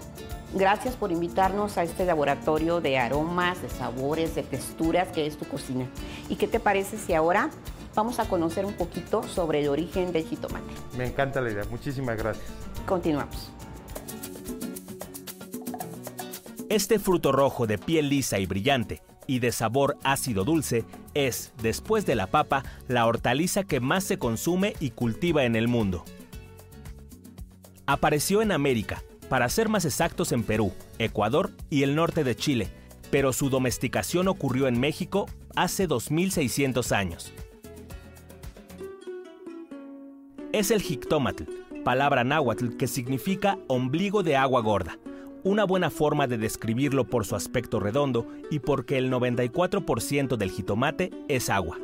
Gracias 0.53 0.97
por 0.97 1.13
invitarnos 1.13 1.79
a 1.79 1.85
este 1.85 2.05
laboratorio 2.05 2.81
de 2.81 2.99
aromas, 2.99 3.63
de 3.63 3.71
sabores, 3.71 4.35
de 4.35 4.43
texturas 4.43 5.07
que 5.09 5.25
es 5.25 5.37
tu 5.37 5.45
cocina. 5.45 5.87
¿Y 6.29 6.35
qué 6.35 6.49
te 6.49 6.59
parece 6.59 6.99
si 6.99 7.15
ahora 7.15 7.51
vamos 7.95 8.19
a 8.19 8.29
conocer 8.29 8.65
un 8.65 8.75
poquito 8.75 9.23
sobre 9.23 9.61
el 9.61 9.69
origen 9.69 10.13
del 10.13 10.25
jitomate? 10.25 10.73
Me 10.97 11.07
encanta 11.07 11.41
la 11.41 11.51
idea. 11.51 11.65
Muchísimas 11.71 12.17
gracias. 12.17 12.47
Continuamos. 12.87 13.51
Este 16.69 16.99
fruto 16.99 17.33
rojo 17.33 17.67
de 17.67 17.79
piel 17.79 18.09
lisa 18.09 18.39
y 18.39 18.47
brillante 18.47 19.03
y 19.27 19.41
de 19.41 19.53
sabor 19.53 19.97
ácido 20.05 20.45
dulce 20.45 20.85
es, 21.15 21.53
después 21.63 22.07
de 22.07 22.15
la 22.15 22.29
papa, 22.29 22.65
la 22.89 23.07
hortaliza 23.07 23.65
que 23.65 23.81
más 23.81 24.05
se 24.05 24.19
consume 24.19 24.75
y 24.81 24.91
cultiva 24.91 25.45
en 25.45 25.57
el 25.57 25.69
mundo. 25.69 26.05
Apareció 27.87 28.41
en 28.41 28.53
América, 28.53 29.03
para 29.29 29.49
ser 29.49 29.69
más 29.69 29.85
exactos 29.85 30.33
en 30.33 30.43
Perú, 30.43 30.73
Ecuador 30.99 31.53
y 31.71 31.83
el 31.85 31.95
norte 31.95 32.25
de 32.25 32.37
Chile, 32.37 32.71
pero 33.11 33.33
su 33.33 33.51
domesticación 33.51 34.29
ocurrió 34.29 34.69
en 34.69 34.79
México 34.79 35.27
hace 35.57 35.87
2600 35.87 36.93
años. 36.93 37.33
Es 40.53 40.73
el 40.73 40.83
jictómatl, 40.83 41.45
palabra 41.85 42.25
náhuatl 42.25 42.77
que 42.77 42.89
significa 42.89 43.57
ombligo 43.69 44.25
de 44.25 44.37
agua 44.37 44.61
gorda, 44.63 44.99
una 45.45 45.63
buena 45.63 45.91
forma 45.91 46.27
de 46.27 46.39
describirlo 46.39 47.05
por 47.05 47.25
su 47.25 47.37
aspecto 47.37 47.79
redondo 47.79 48.27
y 48.51 48.59
porque 48.59 48.99
el 48.99 49.13
94% 49.13 50.37
del 50.37 50.51
jitomate 50.51 51.13
es 51.29 51.51
agua. 51.51 51.79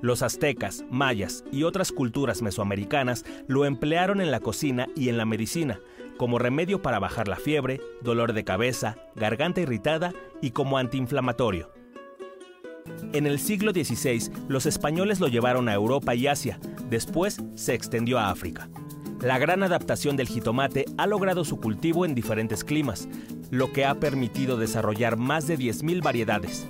Los 0.00 0.22
aztecas, 0.22 0.86
mayas 0.90 1.44
y 1.52 1.64
otras 1.64 1.92
culturas 1.92 2.40
mesoamericanas 2.40 3.26
lo 3.46 3.66
emplearon 3.66 4.22
en 4.22 4.30
la 4.30 4.40
cocina 4.40 4.88
y 4.96 5.10
en 5.10 5.18
la 5.18 5.26
medicina, 5.26 5.78
como 6.16 6.38
remedio 6.38 6.80
para 6.80 6.98
bajar 6.98 7.28
la 7.28 7.36
fiebre, 7.36 7.78
dolor 8.00 8.32
de 8.32 8.44
cabeza, 8.44 8.96
garganta 9.14 9.60
irritada 9.60 10.14
y 10.40 10.52
como 10.52 10.78
antiinflamatorio. 10.78 11.81
En 13.12 13.26
el 13.26 13.38
siglo 13.38 13.72
XVI, 13.72 14.30
los 14.48 14.66
españoles 14.66 15.20
lo 15.20 15.28
llevaron 15.28 15.68
a 15.68 15.74
Europa 15.74 16.14
y 16.14 16.26
Asia, 16.26 16.58
después 16.88 17.42
se 17.54 17.74
extendió 17.74 18.18
a 18.18 18.30
África. 18.30 18.68
La 19.20 19.38
gran 19.38 19.62
adaptación 19.62 20.16
del 20.16 20.28
jitomate 20.28 20.84
ha 20.98 21.06
logrado 21.06 21.44
su 21.44 21.60
cultivo 21.60 22.04
en 22.04 22.14
diferentes 22.14 22.64
climas, 22.64 23.08
lo 23.50 23.72
que 23.72 23.84
ha 23.84 23.94
permitido 23.94 24.56
desarrollar 24.56 25.16
más 25.16 25.46
de 25.46 25.58
10.000 25.58 26.02
variedades. 26.02 26.66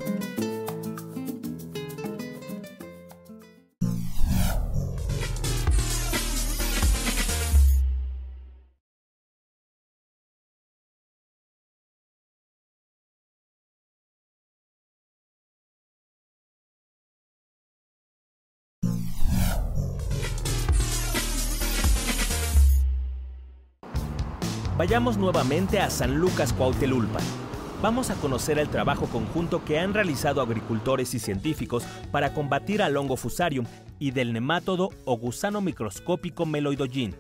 Vayamos 24.76 25.16
nuevamente 25.16 25.78
a 25.78 25.90
San 25.90 26.16
Lucas 26.16 26.52
Cuautelulpan. 26.52 27.22
Vamos 27.82 28.10
a 28.10 28.14
conocer 28.14 28.58
el 28.58 28.68
trabajo 28.68 29.06
conjunto 29.06 29.64
que 29.64 29.78
han 29.78 29.92
realizado 29.92 30.40
agricultores 30.40 31.14
y 31.14 31.18
científicos 31.18 31.84
para 32.10 32.32
combatir 32.32 32.82
al 32.82 32.96
hongo 32.96 33.16
fusarium 33.16 33.66
y 33.98 34.10
del 34.12 34.32
nemátodo 34.32 34.90
o 35.04 35.16
gusano 35.16 35.60
microscópico 35.60 36.46
meloidoyin, 36.46 37.14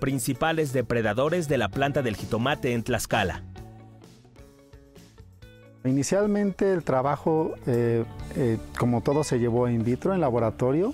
principales 0.00 0.72
depredadores 0.72 1.48
de 1.48 1.58
la 1.58 1.68
planta 1.68 2.02
del 2.02 2.16
jitomate 2.16 2.72
en 2.72 2.82
Tlaxcala. 2.82 3.44
Inicialmente 5.84 6.72
el 6.72 6.82
trabajo, 6.82 7.54
eh, 7.66 8.04
eh, 8.36 8.58
como 8.78 9.00
todo, 9.00 9.22
se 9.22 9.38
llevó 9.38 9.68
in 9.68 9.84
vitro 9.84 10.12
en 10.12 10.20
laboratorio, 10.20 10.92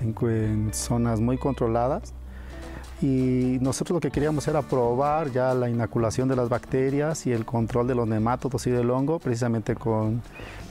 en, 0.00 0.70
zonas 0.72 1.20
muy 1.20 1.38
controladas 1.38 2.12
y 3.02 3.58
nosotros 3.60 3.96
lo 3.96 4.00
que 4.00 4.10
queríamos 4.10 4.48
era 4.48 4.62
probar 4.62 5.30
ya 5.30 5.52
la 5.54 5.68
inoculación 5.68 6.28
de 6.28 6.36
las 6.36 6.48
bacterias 6.48 7.26
y 7.26 7.32
el 7.32 7.44
control 7.44 7.86
de 7.86 7.94
los 7.94 8.08
nemátodos 8.08 8.66
y 8.66 8.70
del 8.70 8.90
hongo 8.90 9.18
precisamente 9.18 9.74
con 9.74 10.22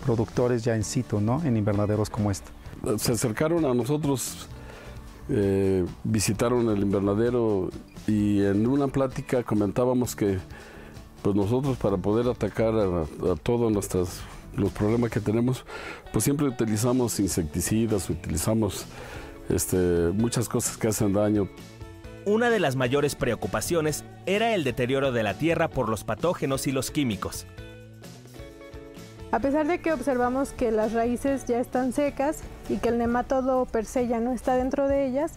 productores 0.03 0.63
ya 0.63 0.75
en 0.75 0.83
situ, 0.83 1.21
¿no? 1.21 1.43
en 1.43 1.57
invernaderos 1.57 2.09
como 2.09 2.31
este. 2.31 2.49
Se 2.97 3.13
acercaron 3.13 3.65
a 3.65 3.73
nosotros, 3.73 4.47
eh, 5.29 5.85
visitaron 6.03 6.69
el 6.69 6.81
invernadero 6.81 7.69
y 8.07 8.43
en 8.43 8.67
una 8.67 8.87
plática 8.87 9.43
comentábamos 9.43 10.15
que 10.15 10.39
pues 11.25 11.35
nosotros 11.35 11.75
para 11.77 11.97
poder 11.97 12.27
atacar 12.27 12.75
a, 12.75 13.35
todos 13.41 13.71
nuestros, 13.71 14.19
los 14.55 14.71
problemas 14.71 15.11
que 15.11 15.19
tenemos, 15.19 15.65
pues 16.11 16.23
siempre 16.23 16.47
utilizamos 16.47 17.19
insecticidas, 17.19 18.09
utilizamos 18.09 18.85
este, 19.49 19.77
muchas 20.13 20.49
cosas 20.49 20.77
que 20.77 20.87
hacen 20.87 21.13
daño. 21.13 21.49
Una 22.25 22.49
de 22.49 22.59
las 22.59 22.75
mayores 22.75 23.15
preocupaciones 23.15 24.03
era 24.25 24.55
el 24.55 24.63
deterioro 24.63 25.11
de 25.11 25.23
la 25.23 25.35
tierra 25.35 25.69
por 25.69 25.89
los 25.89 26.03
patógenos 26.03 26.65
y 26.67 26.71
los 26.71 26.89
químicos. 26.89 27.45
A 29.31 29.39
pesar 29.39 29.67
de 29.67 29.79
que 29.79 29.91
observamos 29.91 30.53
que 30.53 30.71
las 30.71 30.93
raíces 30.93 31.45
ya 31.45 31.59
están 31.59 31.93
secas 31.93 32.39
y 32.69 32.77
que 32.77 32.89
el 32.89 32.97
nematodo 32.97 33.65
per 33.65 33.85
se 33.85 34.07
ya 34.07 34.19
no 34.19 34.31
está 34.31 34.55
dentro 34.55 34.87
de 34.87 35.05
ellas, 35.05 35.33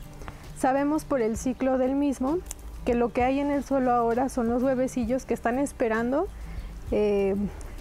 sabemos 0.58 1.04
por 1.04 1.20
el 1.20 1.36
ciclo 1.36 1.78
del 1.78 1.94
mismo 1.94 2.38
que 2.84 2.94
lo 2.94 3.12
que 3.12 3.22
hay 3.22 3.40
en 3.40 3.50
el 3.50 3.64
suelo 3.64 3.90
ahora 3.90 4.28
son 4.28 4.48
los 4.48 4.62
huevecillos 4.62 5.26
que 5.26 5.34
están 5.34 5.58
esperando 5.58 6.26
eh, 6.90 7.34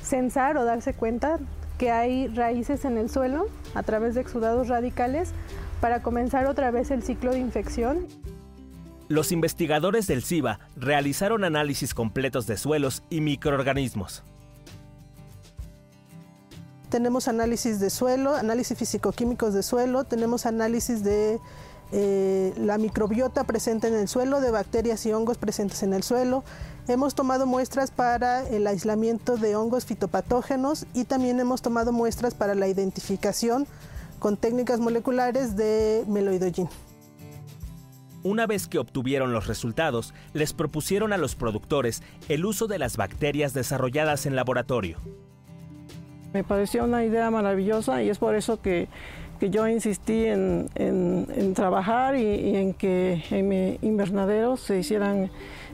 censar 0.07 0.57
o 0.57 0.65
darse 0.65 0.93
cuenta 0.93 1.39
que 1.77 1.91
hay 1.91 2.27
raíces 2.27 2.85
en 2.85 2.97
el 2.97 3.09
suelo 3.09 3.47
a 3.75 3.83
través 3.83 4.15
de 4.15 4.21
exudados 4.21 4.67
radicales 4.67 5.31
para 5.81 6.01
comenzar 6.01 6.47
otra 6.47 6.71
vez 6.71 6.89
el 6.91 7.03
ciclo 7.03 7.31
de 7.31 7.39
infección. 7.39 8.07
Los 9.09 9.31
investigadores 9.31 10.07
del 10.07 10.23
CIBA 10.23 10.59
realizaron 10.75 11.43
análisis 11.43 11.93
completos 11.93 12.47
de 12.47 12.57
suelos 12.57 13.03
y 13.09 13.21
microorganismos. 13.21 14.23
Tenemos 16.89 17.27
análisis 17.27 17.79
de 17.79 17.89
suelo, 17.89 18.35
análisis 18.35 18.77
físico-químicos 18.77 19.53
de 19.53 19.61
suelo, 19.61 20.05
tenemos 20.05 20.45
análisis 20.45 21.03
de 21.03 21.39
eh, 21.91 22.53
la 22.57 22.77
microbiota 22.77 23.45
presente 23.45 23.87
en 23.87 23.95
el 23.95 24.07
suelo, 24.07 24.41
de 24.41 24.51
bacterias 24.51 25.05
y 25.05 25.13
hongos 25.13 25.37
presentes 25.37 25.83
en 25.83 25.93
el 25.93 26.03
suelo. 26.03 26.43
Hemos 26.87 27.15
tomado 27.15 27.45
muestras 27.45 27.91
para 27.91 28.47
el 28.47 28.67
aislamiento 28.67 29.37
de 29.37 29.55
hongos 29.55 29.85
fitopatógenos 29.85 30.85
y 30.93 31.05
también 31.05 31.39
hemos 31.39 31.61
tomado 31.61 31.91
muestras 31.91 32.33
para 32.33 32.55
la 32.55 32.67
identificación 32.67 33.67
con 34.19 34.37
técnicas 34.37 34.79
moleculares 34.79 35.55
de 35.55 36.03
meloidoyin. 36.07 36.69
Una 38.23 38.47
vez 38.47 38.67
que 38.67 38.79
obtuvieron 38.79 39.31
los 39.31 39.47
resultados, 39.47 40.13
les 40.33 40.51
propusieron 40.51 41.13
a 41.13 41.17
los 41.17 41.35
productores 41.35 42.03
el 42.27 42.45
uso 42.45 42.67
de 42.67 42.79
las 42.79 42.97
bacterias 42.97 43.53
desarrolladas 43.53 44.25
en 44.25 44.35
laboratorio. 44.35 44.97
Me 46.33 46.43
pareció 46.43 46.83
una 46.83 47.05
idea 47.05 47.31
maravillosa 47.31 48.03
y 48.03 48.09
es 48.09 48.17
por 48.17 48.35
eso 48.35 48.61
que, 48.61 48.89
yo 49.39 49.67
insistí 49.67 50.25
en, 50.25 51.53
trabajar 51.55 52.15
y, 52.15 52.55
en 52.55 52.73
que 52.73 53.23
en 53.31 53.47
mi 53.47 53.77
invernadero 53.81 54.57
se 54.57 54.79
hicieran 54.79 55.29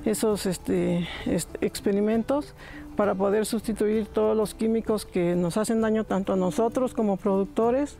esos 0.05 0.45
este, 0.45 1.07
experimentos 1.61 2.53
para 2.95 3.15
poder 3.15 3.45
sustituir 3.45 4.07
todos 4.07 4.37
los 4.37 4.53
químicos 4.53 5.05
que 5.05 5.35
nos 5.35 5.57
hacen 5.57 5.81
daño 5.81 6.03
tanto 6.03 6.33
a 6.33 6.35
nosotros 6.35 6.93
como 6.93 7.17
productores 7.17 7.97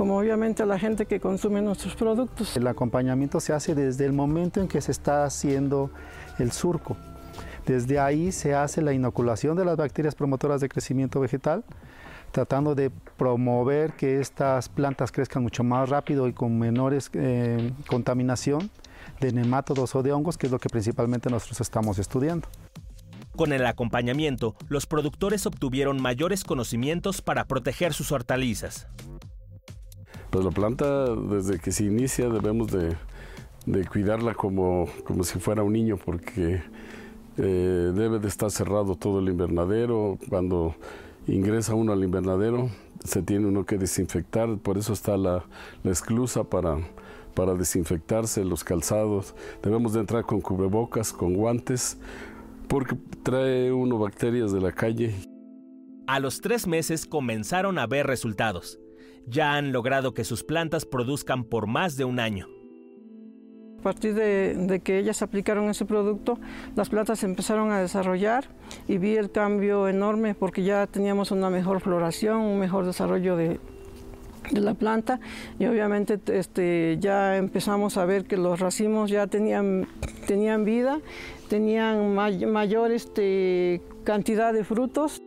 como 0.00 0.16
obviamente 0.16 0.62
a 0.62 0.66
la 0.66 0.78
gente 0.78 1.04
que 1.04 1.20
consume 1.20 1.60
nuestros 1.60 1.94
productos. 1.94 2.56
El 2.56 2.66
acompañamiento 2.66 3.38
se 3.38 3.52
hace 3.52 3.74
desde 3.74 4.06
el 4.06 4.14
momento 4.14 4.58
en 4.58 4.66
que 4.66 4.80
se 4.80 4.92
está 4.92 5.24
haciendo 5.24 5.90
el 6.38 6.52
surco. 6.52 6.96
Desde 7.66 7.98
ahí 7.98 8.32
se 8.32 8.54
hace 8.54 8.80
la 8.80 8.94
inoculación 8.94 9.58
de 9.58 9.66
las 9.66 9.76
bacterias 9.76 10.14
promotoras 10.14 10.62
de 10.62 10.70
crecimiento 10.70 11.20
vegetal, 11.20 11.64
tratando 12.30 12.74
de 12.74 12.90
promover 13.16 13.92
que 13.92 14.20
estas 14.20 14.68
plantas 14.68 15.12
crezcan 15.12 15.42
mucho 15.42 15.64
más 15.64 15.88
rápido 15.88 16.28
y 16.28 16.32
con 16.32 16.58
menores 16.58 17.10
eh, 17.14 17.72
contaminación 17.88 18.70
de 19.20 19.32
nemátodos 19.32 19.94
o 19.94 20.02
de 20.02 20.12
hongos, 20.12 20.38
que 20.38 20.46
es 20.46 20.52
lo 20.52 20.58
que 20.58 20.68
principalmente 20.68 21.28
nosotros 21.30 21.60
estamos 21.60 21.98
estudiando. 21.98 22.48
Con 23.36 23.52
el 23.52 23.64
acompañamiento, 23.66 24.54
los 24.68 24.86
productores 24.86 25.46
obtuvieron 25.46 26.00
mayores 26.00 26.44
conocimientos 26.44 27.22
para 27.22 27.44
proteger 27.44 27.94
sus 27.94 28.12
hortalizas. 28.12 28.86
Pues 30.30 30.44
la 30.44 30.50
planta, 30.50 31.14
desde 31.14 31.58
que 31.58 31.72
se 31.72 31.84
inicia, 31.84 32.28
debemos 32.28 32.70
de, 32.70 32.96
cuidarla 33.86 34.34
como, 34.34 34.88
como, 35.04 35.24
si 35.24 35.38
fuera 35.38 35.62
un 35.62 35.72
niño, 35.72 35.96
porque 35.96 36.62
eh, 37.36 37.92
debe 37.94 38.18
de 38.18 38.28
estar 38.28 38.50
cerrado 38.50 38.94
todo 38.94 39.20
el 39.20 39.28
invernadero. 39.28 40.18
Cuando 40.28 40.76
ingresa 41.26 41.74
uno 41.74 41.92
al 41.92 42.02
invernadero, 42.04 42.70
se 43.04 43.22
tiene 43.22 43.46
uno 43.46 43.64
que 43.64 43.78
desinfectar, 43.78 44.58
por 44.58 44.78
eso 44.78 44.92
está 44.92 45.16
la, 45.16 45.44
la 45.82 45.90
esclusa 45.90 46.44
para, 46.44 46.78
para 47.34 47.54
desinfectarse, 47.54 48.44
los 48.44 48.64
calzados. 48.64 49.34
Debemos 49.62 49.92
de 49.92 50.00
entrar 50.00 50.24
con 50.24 50.40
cubrebocas, 50.40 51.12
con 51.12 51.34
guantes, 51.34 51.98
porque 52.68 52.96
trae 53.22 53.72
uno 53.72 53.98
bacterias 53.98 54.52
de 54.52 54.60
la 54.60 54.72
calle. 54.72 55.14
A 56.06 56.20
los 56.20 56.40
tres 56.40 56.66
meses 56.66 57.06
comenzaron 57.06 57.78
a 57.78 57.86
ver 57.86 58.06
resultados. 58.06 58.78
Ya 59.26 59.54
han 59.54 59.72
logrado 59.72 60.12
que 60.12 60.24
sus 60.24 60.42
plantas 60.42 60.84
produzcan 60.84 61.44
por 61.44 61.66
más 61.66 61.96
de 61.96 62.04
un 62.04 62.18
año. 62.18 62.48
A 63.80 63.82
partir 63.82 64.12
de, 64.14 64.82
que 64.84 64.98
ellas 64.98 65.22
aplicaron 65.22 65.70
ese 65.70 65.86
producto, 65.86 66.38
las 66.76 66.90
plantas 66.90 67.24
empezaron 67.24 67.70
a 67.70 67.80
desarrollar 67.80 68.44
y 68.86 68.98
vi 68.98 69.16
el 69.16 69.30
cambio 69.30 69.88
enorme 69.88 70.34
porque 70.34 70.62
ya 70.62 70.86
teníamos 70.86 71.30
una 71.30 71.48
mejor 71.48 71.80
floración, 71.80 72.36
un 72.36 72.58
mejor 72.58 72.84
desarrollo 72.84 73.36
de, 73.36 73.58
la 74.50 74.74
planta 74.74 75.18
y 75.58 75.64
obviamente 75.64 76.18
este, 76.26 76.98
ya 77.00 77.38
empezamos 77.38 77.96
a 77.96 78.04
ver 78.04 78.24
que 78.24 78.36
los 78.36 78.60
racimos 78.60 79.10
ya 79.10 79.26
tenían, 79.28 79.86
tenían 80.26 80.64
vida, 80.64 81.00
tenían 81.48 82.14
mayor 82.14 82.90
este, 82.90 83.80
cantidad 84.04 84.52
de 84.52 84.64
frutos. 84.64 85.22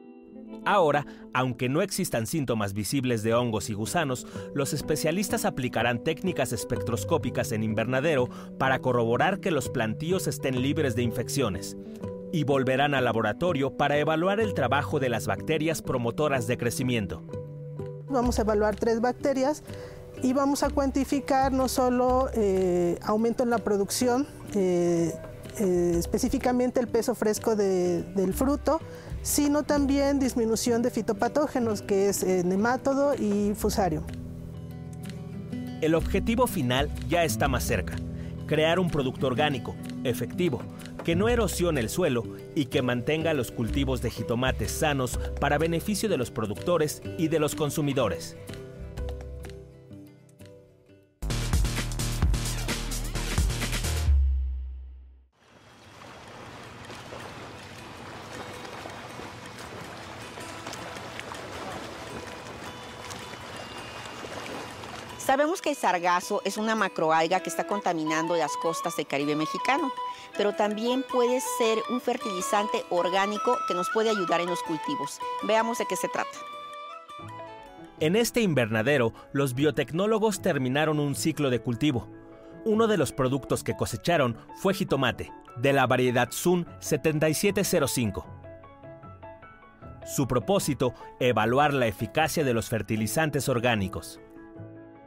Ahora, 0.66 1.06
aunque 1.34 1.70
no 1.70 1.82
existan 1.82 2.28
síntomas 2.28 2.74
visibles 2.74 3.24
de 3.24 3.34
hongos 3.34 3.70
y 3.70 3.74
gusanos, 3.74 4.26
los 4.54 4.74
especialistas 4.74 5.46
aplicarán 5.46 6.04
técnicas 6.04 6.54
espectroscópicas 6.54 7.52
en 7.52 7.64
invernadero 7.64 8.30
para 8.58 8.80
corroborar 8.80 9.40
que 9.40 9.52
los 9.52 9.70
plantíos 9.70 10.28
estén 10.28 10.62
libres 10.62 10.96
de 10.96 11.04
infecciones. 11.04 11.76
Y 12.32 12.46
volverán 12.46 12.96
al 12.96 13.06
laboratorio 13.06 13.78
para 13.78 13.98
evaluar 13.98 14.40
el 14.40 14.54
trabajo 14.54 15.00
de 15.00 15.10
las 15.10 15.28
bacterias 15.28 15.82
promotoras 15.82 16.48
de 16.48 16.58
crecimiento. 16.58 17.24
Vamos 18.10 18.40
a 18.40 18.44
evaluar 18.44 18.76
tres 18.76 19.02
bacterias 19.02 19.64
y 20.22 20.34
vamos 20.34 20.64
a 20.64 20.70
cuantificar 20.70 21.52
no 21.52 21.68
solo 21.68 22.30
eh, 22.34 22.98
aumento 23.02 23.44
en 23.44 23.50
la 23.50 23.58
producción, 23.58 24.28
eh, 24.54 25.14
eh, 25.60 25.96
específicamente 25.98 26.80
el 26.80 26.88
peso 26.88 27.16
fresco 27.16 27.56
del 27.56 28.34
fruto, 28.34 28.80
sino 29.24 29.64
también 29.64 30.20
disminución 30.20 30.84
de 30.84 30.92
fitopatógenos, 30.92 31.82
que 31.82 32.10
es 32.10 32.22
eh, 32.22 32.44
nemátodo 32.46 33.16
y 33.16 33.54
fusario. 33.56 34.04
El 35.82 35.96
objetivo 35.96 36.46
final 36.46 36.90
ya 37.10 37.24
está 37.24 37.48
más 37.48 37.64
cerca, 37.64 37.96
crear 38.46 38.80
un 38.80 38.90
producto 38.90 39.28
orgánico, 39.28 39.76
efectivo, 40.04 40.62
que 41.04 41.16
no 41.16 41.28
erosione 41.28 41.82
el 41.82 41.90
suelo 41.90 42.24
y 42.56 42.66
que 42.66 42.82
mantenga 42.82 43.34
los 43.34 43.52
cultivos 43.52 44.02
de 44.02 44.10
jitomates 44.10 44.72
sanos 44.72 45.20
para 45.40 45.58
beneficio 45.58 46.08
de 46.08 46.18
los 46.18 46.32
productores 46.32 47.02
y 47.18 47.28
de 47.28 47.40
los 47.40 47.56
consumidores. 47.56 48.38
Sabemos 65.34 65.64
que 65.64 65.72
el 65.72 65.76
sargazo 65.76 66.44
es 66.46 66.58
una 66.58 66.76
macroalga 66.76 67.40
que 67.40 67.50
está 67.50 67.66
contaminando 67.66 68.36
las 68.36 68.56
costas 68.58 68.96
del 68.98 69.08
Caribe 69.08 69.36
mexicano, 69.36 69.92
pero 70.38 70.54
también 70.54 71.04
puede 71.12 71.42
ser 71.58 71.80
un 71.90 72.02
fertilizante 72.02 72.86
orgánico 72.92 73.58
que 73.68 73.74
nos 73.74 73.90
puede 73.90 74.12
ayudar 74.12 74.42
en 74.42 74.50
los 74.52 74.62
cultivos. 74.62 75.18
Veamos 75.42 75.80
de 75.80 75.88
qué 75.88 75.96
se 75.96 76.08
trata. 76.08 76.30
En 78.00 78.16
este 78.16 78.42
invernadero, 78.42 79.12
los 79.32 79.56
biotecnólogos 79.56 80.40
terminaron 80.44 81.00
un 81.00 81.16
ciclo 81.16 81.50
de 81.50 81.62
cultivo. 81.62 82.08
Uno 82.64 82.86
de 82.86 82.98
los 82.98 83.12
productos 83.12 83.64
que 83.64 83.76
cosecharon 83.76 84.38
fue 84.58 84.76
jitomate, 84.76 85.32
de 85.58 85.74
la 85.74 85.88
variedad 85.88 86.30
Sun 86.30 86.68
7705. 86.78 88.24
Su 90.06 90.28
propósito, 90.28 90.94
evaluar 91.20 91.74
la 91.74 91.88
eficacia 91.88 92.44
de 92.44 92.54
los 92.54 92.70
fertilizantes 92.70 93.50
orgánicos. 93.50 94.20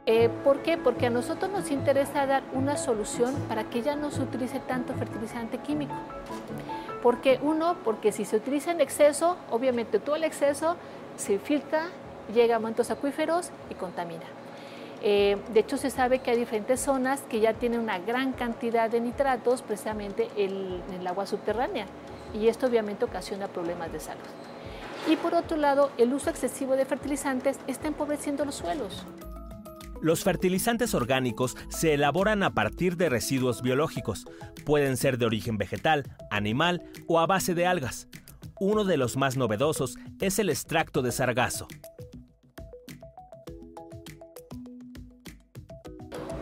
Eh, 0.09 0.29
¿Por 0.45 0.59
qué? 0.59 0.77
Porque 0.77 1.07
a 1.07 1.09
nosotros 1.09 1.51
nos 1.51 1.69
interesa 1.69 2.25
dar 2.25 2.41
una 2.53 2.77
solución 2.77 3.35
para 3.49 3.65
que 3.65 3.81
ya 3.81 3.97
no 3.97 4.09
se 4.09 4.21
utilice 4.21 4.61
tanto 4.61 4.93
fertilizante 4.93 5.57
químico. 5.57 5.93
Porque 7.03 7.39
uno, 7.41 7.75
porque 7.83 8.13
si 8.13 8.23
se 8.23 8.37
utiliza 8.37 8.71
en 8.71 8.79
exceso, 8.79 9.35
obviamente 9.51 9.99
todo 9.99 10.15
el 10.15 10.23
exceso 10.23 10.77
se 11.17 11.39
filtra, 11.39 11.87
llega 12.33 12.55
a 12.55 12.59
mantos 12.59 12.89
acuíferos 12.89 13.49
y 13.69 13.73
contamina. 13.73 14.23
Eh, 15.03 15.37
de 15.53 15.59
hecho, 15.59 15.75
se 15.75 15.89
sabe 15.89 16.19
que 16.19 16.31
hay 16.31 16.37
diferentes 16.37 16.79
zonas 16.79 17.21
que 17.23 17.41
ya 17.41 17.53
tienen 17.53 17.81
una 17.81 17.99
gran 17.99 18.31
cantidad 18.31 18.89
de 18.89 19.01
nitratos 19.01 19.61
precisamente 19.61 20.29
en 20.37 20.81
el 20.97 21.05
agua 21.05 21.27
subterránea 21.27 21.85
y 22.33 22.47
esto 22.47 22.67
obviamente 22.67 23.03
ocasiona 23.03 23.49
problemas 23.49 23.91
de 23.91 23.99
salud. 23.99 24.23
Y 25.09 25.17
por 25.17 25.35
otro 25.35 25.57
lado, 25.57 25.91
el 25.97 26.13
uso 26.13 26.29
excesivo 26.29 26.77
de 26.77 26.85
fertilizantes 26.85 27.59
está 27.67 27.89
empobreciendo 27.89 28.45
los 28.45 28.55
suelos. 28.55 29.05
Los 30.01 30.23
fertilizantes 30.23 30.93
orgánicos 30.93 31.57
se 31.69 31.93
elaboran 31.93 32.43
a 32.43 32.53
partir 32.53 32.97
de 32.97 33.09
residuos 33.09 33.61
biológicos. 33.61 34.25
Pueden 34.65 34.95
ser 34.95 35.17
de 35.17 35.25
origen 35.25 35.57
vegetal, 35.57 36.03
animal 36.29 36.83
o 37.07 37.19
a 37.19 37.25
base 37.25 37.55
de 37.55 37.65
algas. 37.65 38.07
Uno 38.59 38.83
de 38.83 38.97
los 38.97 39.17
más 39.17 39.37
novedosos 39.37 39.97
es 40.19 40.39
el 40.39 40.49
extracto 40.49 41.01
de 41.01 41.11
sargazo. 41.11 41.67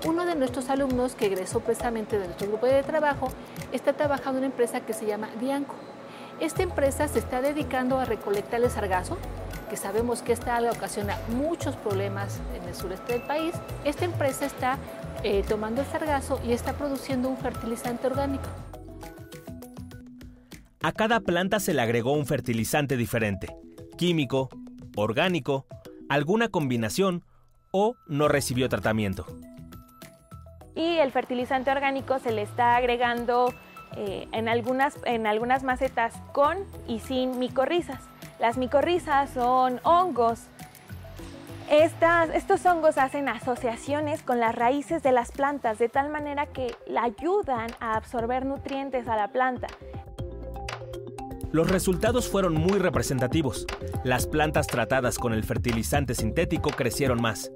Uno 0.06 0.26
de 0.26 0.36
nuestros 0.36 0.70
alumnos 0.70 1.16
que 1.16 1.26
egresó 1.26 1.62
precisamente 1.62 2.20
de 2.20 2.26
nuestro 2.26 2.48
grupo 2.48 2.68
de 2.68 2.84
trabajo 2.84 3.30
está 3.72 3.94
trabajando 3.94 4.38
en 4.38 4.46
una 4.46 4.54
empresa 4.54 4.82
que 4.82 4.94
se 4.94 5.06
llama 5.06 5.30
Dianco. 5.40 5.76
Esta 6.40 6.64
empresa 6.64 7.08
se 7.08 7.20
está 7.20 7.42
dedicando 7.42 7.98
a 8.00 8.06
recolectar 8.06 8.62
el 8.62 8.70
sargazo 8.70 9.18
que 9.70 9.78
sabemos 9.78 10.22
que 10.22 10.34
esta 10.34 10.56
alga 10.56 10.72
ocasiona 10.72 11.18
muchos 11.30 11.76
problemas 11.76 12.40
en 12.56 12.68
el 12.68 12.76
sureste 12.76 13.14
del 13.14 13.22
país, 13.24 13.54
esta 13.84 14.06
empresa 14.06 14.46
está 14.46 14.78
eh, 15.24 15.44
tomando 15.48 15.82
el 15.82 15.88
sargazo 15.88 16.40
y 16.46 16.54
está 16.54 16.74
produciendo 16.74 17.30
un 17.30 17.38
fertilizante 17.38 18.08
orgánico. 18.08 18.46
A 20.82 20.92
cada 20.92 21.20
planta 21.20 21.60
se 21.60 21.74
le 21.74 21.82
agregó 21.82 22.14
un 22.14 22.28
fertilizante 22.28 22.96
diferente, 22.96 23.56
químico, 23.98 24.50
orgánico, 24.96 25.66
alguna 26.10 26.50
combinación 26.50 27.24
o 27.72 27.96
no 28.08 28.28
recibió 28.28 28.70
tratamiento. 28.70 29.26
Y 30.76 30.98
el 30.98 31.12
fertilizante 31.12 31.72
orgánico 31.72 32.20
se 32.20 32.32
le 32.32 32.42
está 32.42 32.76
agregando 32.76 33.54
eh, 33.96 34.28
en, 34.32 34.50
algunas, 34.50 34.98
en 35.06 35.26
algunas 35.26 35.64
macetas 35.64 36.14
con 36.34 36.58
y 36.88 37.00
sin 37.00 37.40
micorrizas. 37.40 38.02
Las 38.40 38.58
micorrizas 38.58 39.30
son 39.30 39.80
hongos. 39.84 40.42
estos 41.70 42.66
hongos 42.66 42.98
hacen 42.98 43.30
asociaciones 43.30 44.22
con 44.22 44.40
las 44.40 44.54
raíces 44.54 45.02
de 45.02 45.12
las 45.12 45.32
plantas 45.32 45.80
de 45.80 45.90
tal 45.90 46.10
manera 46.10 46.46
que 46.46 46.76
la 46.86 47.04
ayudan 47.04 47.72
a 47.80 47.96
absorber 47.96 48.46
nutrientes 48.46 49.08
a 49.08 49.16
la 49.16 49.30
planta. 49.30 49.68
Los 51.52 51.72
resultados 51.72 52.30
fueron 52.30 52.54
muy 52.54 52.80
representativos. 52.80 53.66
Las 54.04 54.28
plantas 54.28 54.68
tratadas 54.68 55.18
con 55.18 55.32
el 55.34 55.46
fertilizante 55.46 56.14
sintético 56.14 56.70
crecieron 56.72 57.22
más. 57.22 57.50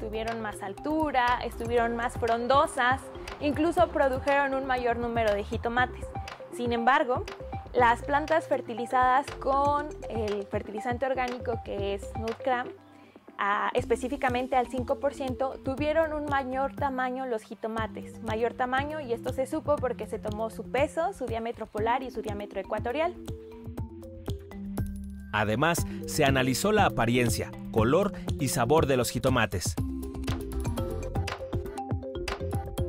Tuvieron 0.00 0.42
más 0.42 0.60
altura, 0.62 1.38
estuvieron 1.44 1.94
más 1.94 2.14
frondosas, 2.14 3.00
incluso 3.40 3.86
produjeron 3.88 4.54
un 4.54 4.66
mayor 4.66 4.96
número 4.96 5.32
de 5.32 5.44
jitomates. 5.44 6.04
Sin 6.56 6.72
embargo, 6.72 7.24
las 7.76 8.02
plantas 8.02 8.46
fertilizadas 8.46 9.26
con 9.40 9.88
el 10.08 10.46
fertilizante 10.46 11.06
orgánico 11.06 11.60
que 11.64 11.94
es 11.94 12.02
Nutcram, 12.18 12.68
específicamente 13.74 14.56
al 14.56 14.68
5%, 14.68 15.62
tuvieron 15.62 16.12
un 16.12 16.26
mayor 16.26 16.74
tamaño 16.76 17.26
los 17.26 17.42
jitomates, 17.42 18.22
mayor 18.22 18.54
tamaño 18.54 19.00
y 19.00 19.12
esto 19.12 19.32
se 19.32 19.46
supo 19.46 19.76
porque 19.76 20.06
se 20.06 20.18
tomó 20.18 20.50
su 20.50 20.62
peso, 20.70 21.12
su 21.12 21.26
diámetro 21.26 21.66
polar 21.66 22.02
y 22.02 22.10
su 22.10 22.22
diámetro 22.22 22.60
ecuatorial. 22.60 23.14
Además, 25.32 25.84
se 26.06 26.24
analizó 26.24 26.70
la 26.70 26.86
apariencia, 26.86 27.50
color 27.72 28.12
y 28.38 28.48
sabor 28.48 28.86
de 28.86 28.96
los 28.96 29.10
jitomates. 29.10 29.74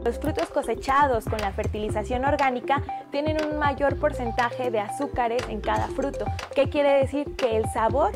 Los 0.06 0.20
frutos 0.20 0.50
cosechados 0.50 1.26
con 1.26 1.40
la 1.40 1.52
fertilización 1.52 2.26
orgánica 2.26 2.84
tienen 3.12 3.44
un 3.44 3.58
mayor 3.58 3.98
porcentaje 3.98 4.70
de 4.70 4.80
azúcares 4.80 5.42
en 5.50 5.62
cada 5.62 5.88
fruto. 5.88 6.26
¿Qué 6.54 6.70
quiere 6.70 7.00
decir? 7.00 7.36
Que 7.36 7.58
el 7.58 7.64
sabor 7.74 8.12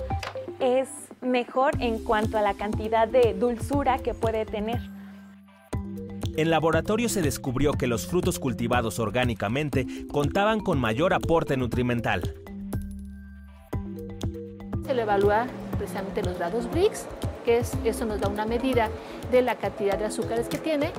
es 0.59 0.87
mejor 1.21 1.81
en 1.81 1.97
cuanto 1.97 2.37
a 2.37 2.43
la 2.43 2.53
cantidad 2.53 3.07
de 3.07 3.33
dulzura 3.33 3.97
que 3.97 4.13
puede 4.13 4.45
tener. 4.45 4.79
En 6.37 6.51
laboratorio 6.51 7.09
se 7.09 7.23
descubrió 7.23 7.73
que 7.73 7.87
los 7.87 8.05
frutos 8.05 8.37
cultivados 8.37 8.99
orgánicamente 8.99 9.87
contaban 10.11 10.59
con 10.59 10.79
mayor 10.79 11.15
aporte 11.15 11.57
nutrimental. 11.57 12.35
Se 14.85 14.93
le 14.93 15.01
evalúa 15.01 15.47
precisamente 15.79 16.21
los 16.21 16.37
grados 16.37 16.69
BRICS 16.69 17.07
que 17.39 17.59
es, 17.59 17.73
eso 17.83 18.05
nos 18.05 18.19
da 18.19 18.27
una 18.27 18.45
medida 18.45 18.89
de 19.31 19.41
la 19.41 19.55
cantidad 19.55 19.97
de 19.97 20.05
azúcares 20.05 20.47
que 20.47 20.57
tiene, 20.57 20.91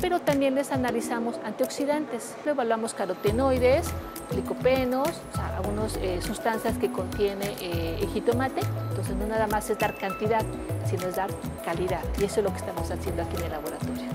pero 0.00 0.20
también 0.20 0.54
les 0.54 0.72
analizamos 0.72 1.38
antioxidantes, 1.44 2.36
evaluamos 2.46 2.94
carotenoides, 2.94 3.88
licopenos, 4.34 5.08
o 5.08 5.36
sea, 5.36 5.56
algunas 5.56 5.96
eh, 5.96 6.20
sustancias 6.22 6.76
que 6.78 6.90
contiene 6.90 7.54
eh, 7.60 7.98
el 8.00 8.08
jitomate, 8.08 8.60
entonces 8.90 9.16
no 9.16 9.26
nada 9.26 9.46
más 9.46 9.70
es 9.70 9.78
dar 9.78 9.96
cantidad, 9.96 10.44
sino 10.88 11.08
es 11.08 11.16
dar 11.16 11.30
calidad, 11.64 12.02
y 12.20 12.24
eso 12.24 12.40
es 12.40 12.44
lo 12.44 12.50
que 12.52 12.58
estamos 12.58 12.90
haciendo 12.90 13.22
aquí 13.22 13.36
en 13.36 13.44
el 13.44 13.50
laboratorio. 13.52 14.08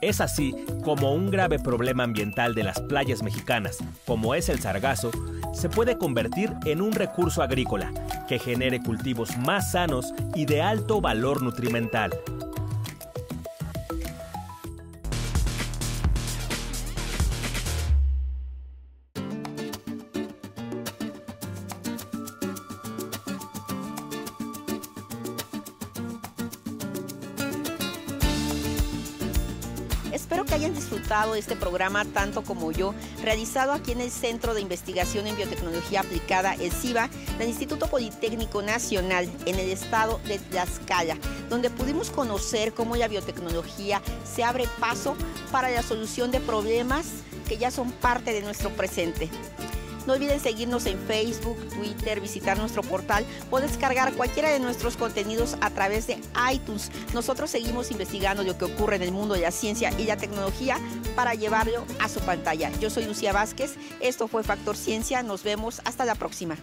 Es 0.00 0.20
así 0.20 0.54
como 0.84 1.14
un 1.14 1.30
grave 1.30 1.58
problema 1.58 2.04
ambiental 2.04 2.54
de 2.54 2.62
las 2.62 2.78
playas 2.78 3.22
mexicanas, 3.22 3.78
como 4.06 4.34
es 4.34 4.50
el 4.50 4.60
sargazo, 4.60 5.10
se 5.54 5.68
puede 5.68 5.96
convertir 5.96 6.52
en 6.64 6.82
un 6.82 6.92
recurso 6.92 7.42
agrícola 7.42 7.92
que 8.28 8.38
genere 8.38 8.82
cultivos 8.82 9.36
más 9.38 9.72
sanos 9.72 10.14
y 10.34 10.46
de 10.46 10.62
alto 10.62 11.00
valor 11.00 11.42
nutrimental. 11.42 12.12
De 31.32 31.40
este 31.40 31.56
programa 31.56 32.04
tanto 32.04 32.42
como 32.42 32.70
yo, 32.70 32.94
realizado 33.22 33.72
aquí 33.72 33.92
en 33.92 34.00
el 34.00 34.10
Centro 34.10 34.54
de 34.54 34.60
Investigación 34.60 35.26
en 35.26 35.36
Biotecnología 35.36 36.00
Aplicada, 36.00 36.54
el 36.54 36.70
CIBA, 36.70 37.08
del 37.38 37.48
Instituto 37.48 37.88
Politécnico 37.88 38.62
Nacional, 38.62 39.28
en 39.46 39.58
el 39.58 39.70
estado 39.70 40.20
de 40.26 40.38
Tlaxcala, 40.38 41.16
donde 41.48 41.70
pudimos 41.70 42.10
conocer 42.10 42.74
cómo 42.74 42.96
la 42.96 43.08
biotecnología 43.08 44.02
se 44.24 44.44
abre 44.44 44.68
paso 44.78 45.16
para 45.50 45.70
la 45.70 45.82
solución 45.82 46.30
de 46.30 46.40
problemas 46.40 47.06
que 47.48 47.56
ya 47.56 47.70
son 47.70 47.90
parte 47.90 48.32
de 48.32 48.42
nuestro 48.42 48.70
presente. 48.70 49.30
No 50.06 50.14
olviden 50.14 50.40
seguirnos 50.40 50.86
en 50.86 50.98
Facebook, 50.98 51.56
Twitter, 51.70 52.20
visitar 52.20 52.58
nuestro 52.58 52.82
portal 52.82 53.24
o 53.50 53.60
descargar 53.60 54.12
cualquiera 54.14 54.50
de 54.50 54.60
nuestros 54.60 54.96
contenidos 54.96 55.56
a 55.60 55.70
través 55.70 56.06
de 56.06 56.18
iTunes. 56.52 56.90
Nosotros 57.12 57.50
seguimos 57.50 57.90
investigando 57.90 58.42
lo 58.42 58.58
que 58.58 58.66
ocurre 58.66 58.96
en 58.96 59.02
el 59.02 59.12
mundo 59.12 59.34
de 59.34 59.40
la 59.40 59.50
ciencia 59.50 59.92
y 59.98 60.04
la 60.04 60.16
tecnología 60.16 60.78
para 61.16 61.34
llevarlo 61.34 61.84
a 62.00 62.08
su 62.08 62.20
pantalla. 62.20 62.70
Yo 62.80 62.90
soy 62.90 63.04
Lucía 63.04 63.32
Vázquez, 63.32 63.74
esto 64.00 64.28
fue 64.28 64.42
Factor 64.42 64.76
Ciencia, 64.76 65.22
nos 65.22 65.42
vemos 65.42 65.80
hasta 65.84 66.04
la 66.04 66.14
próxima. 66.14 66.56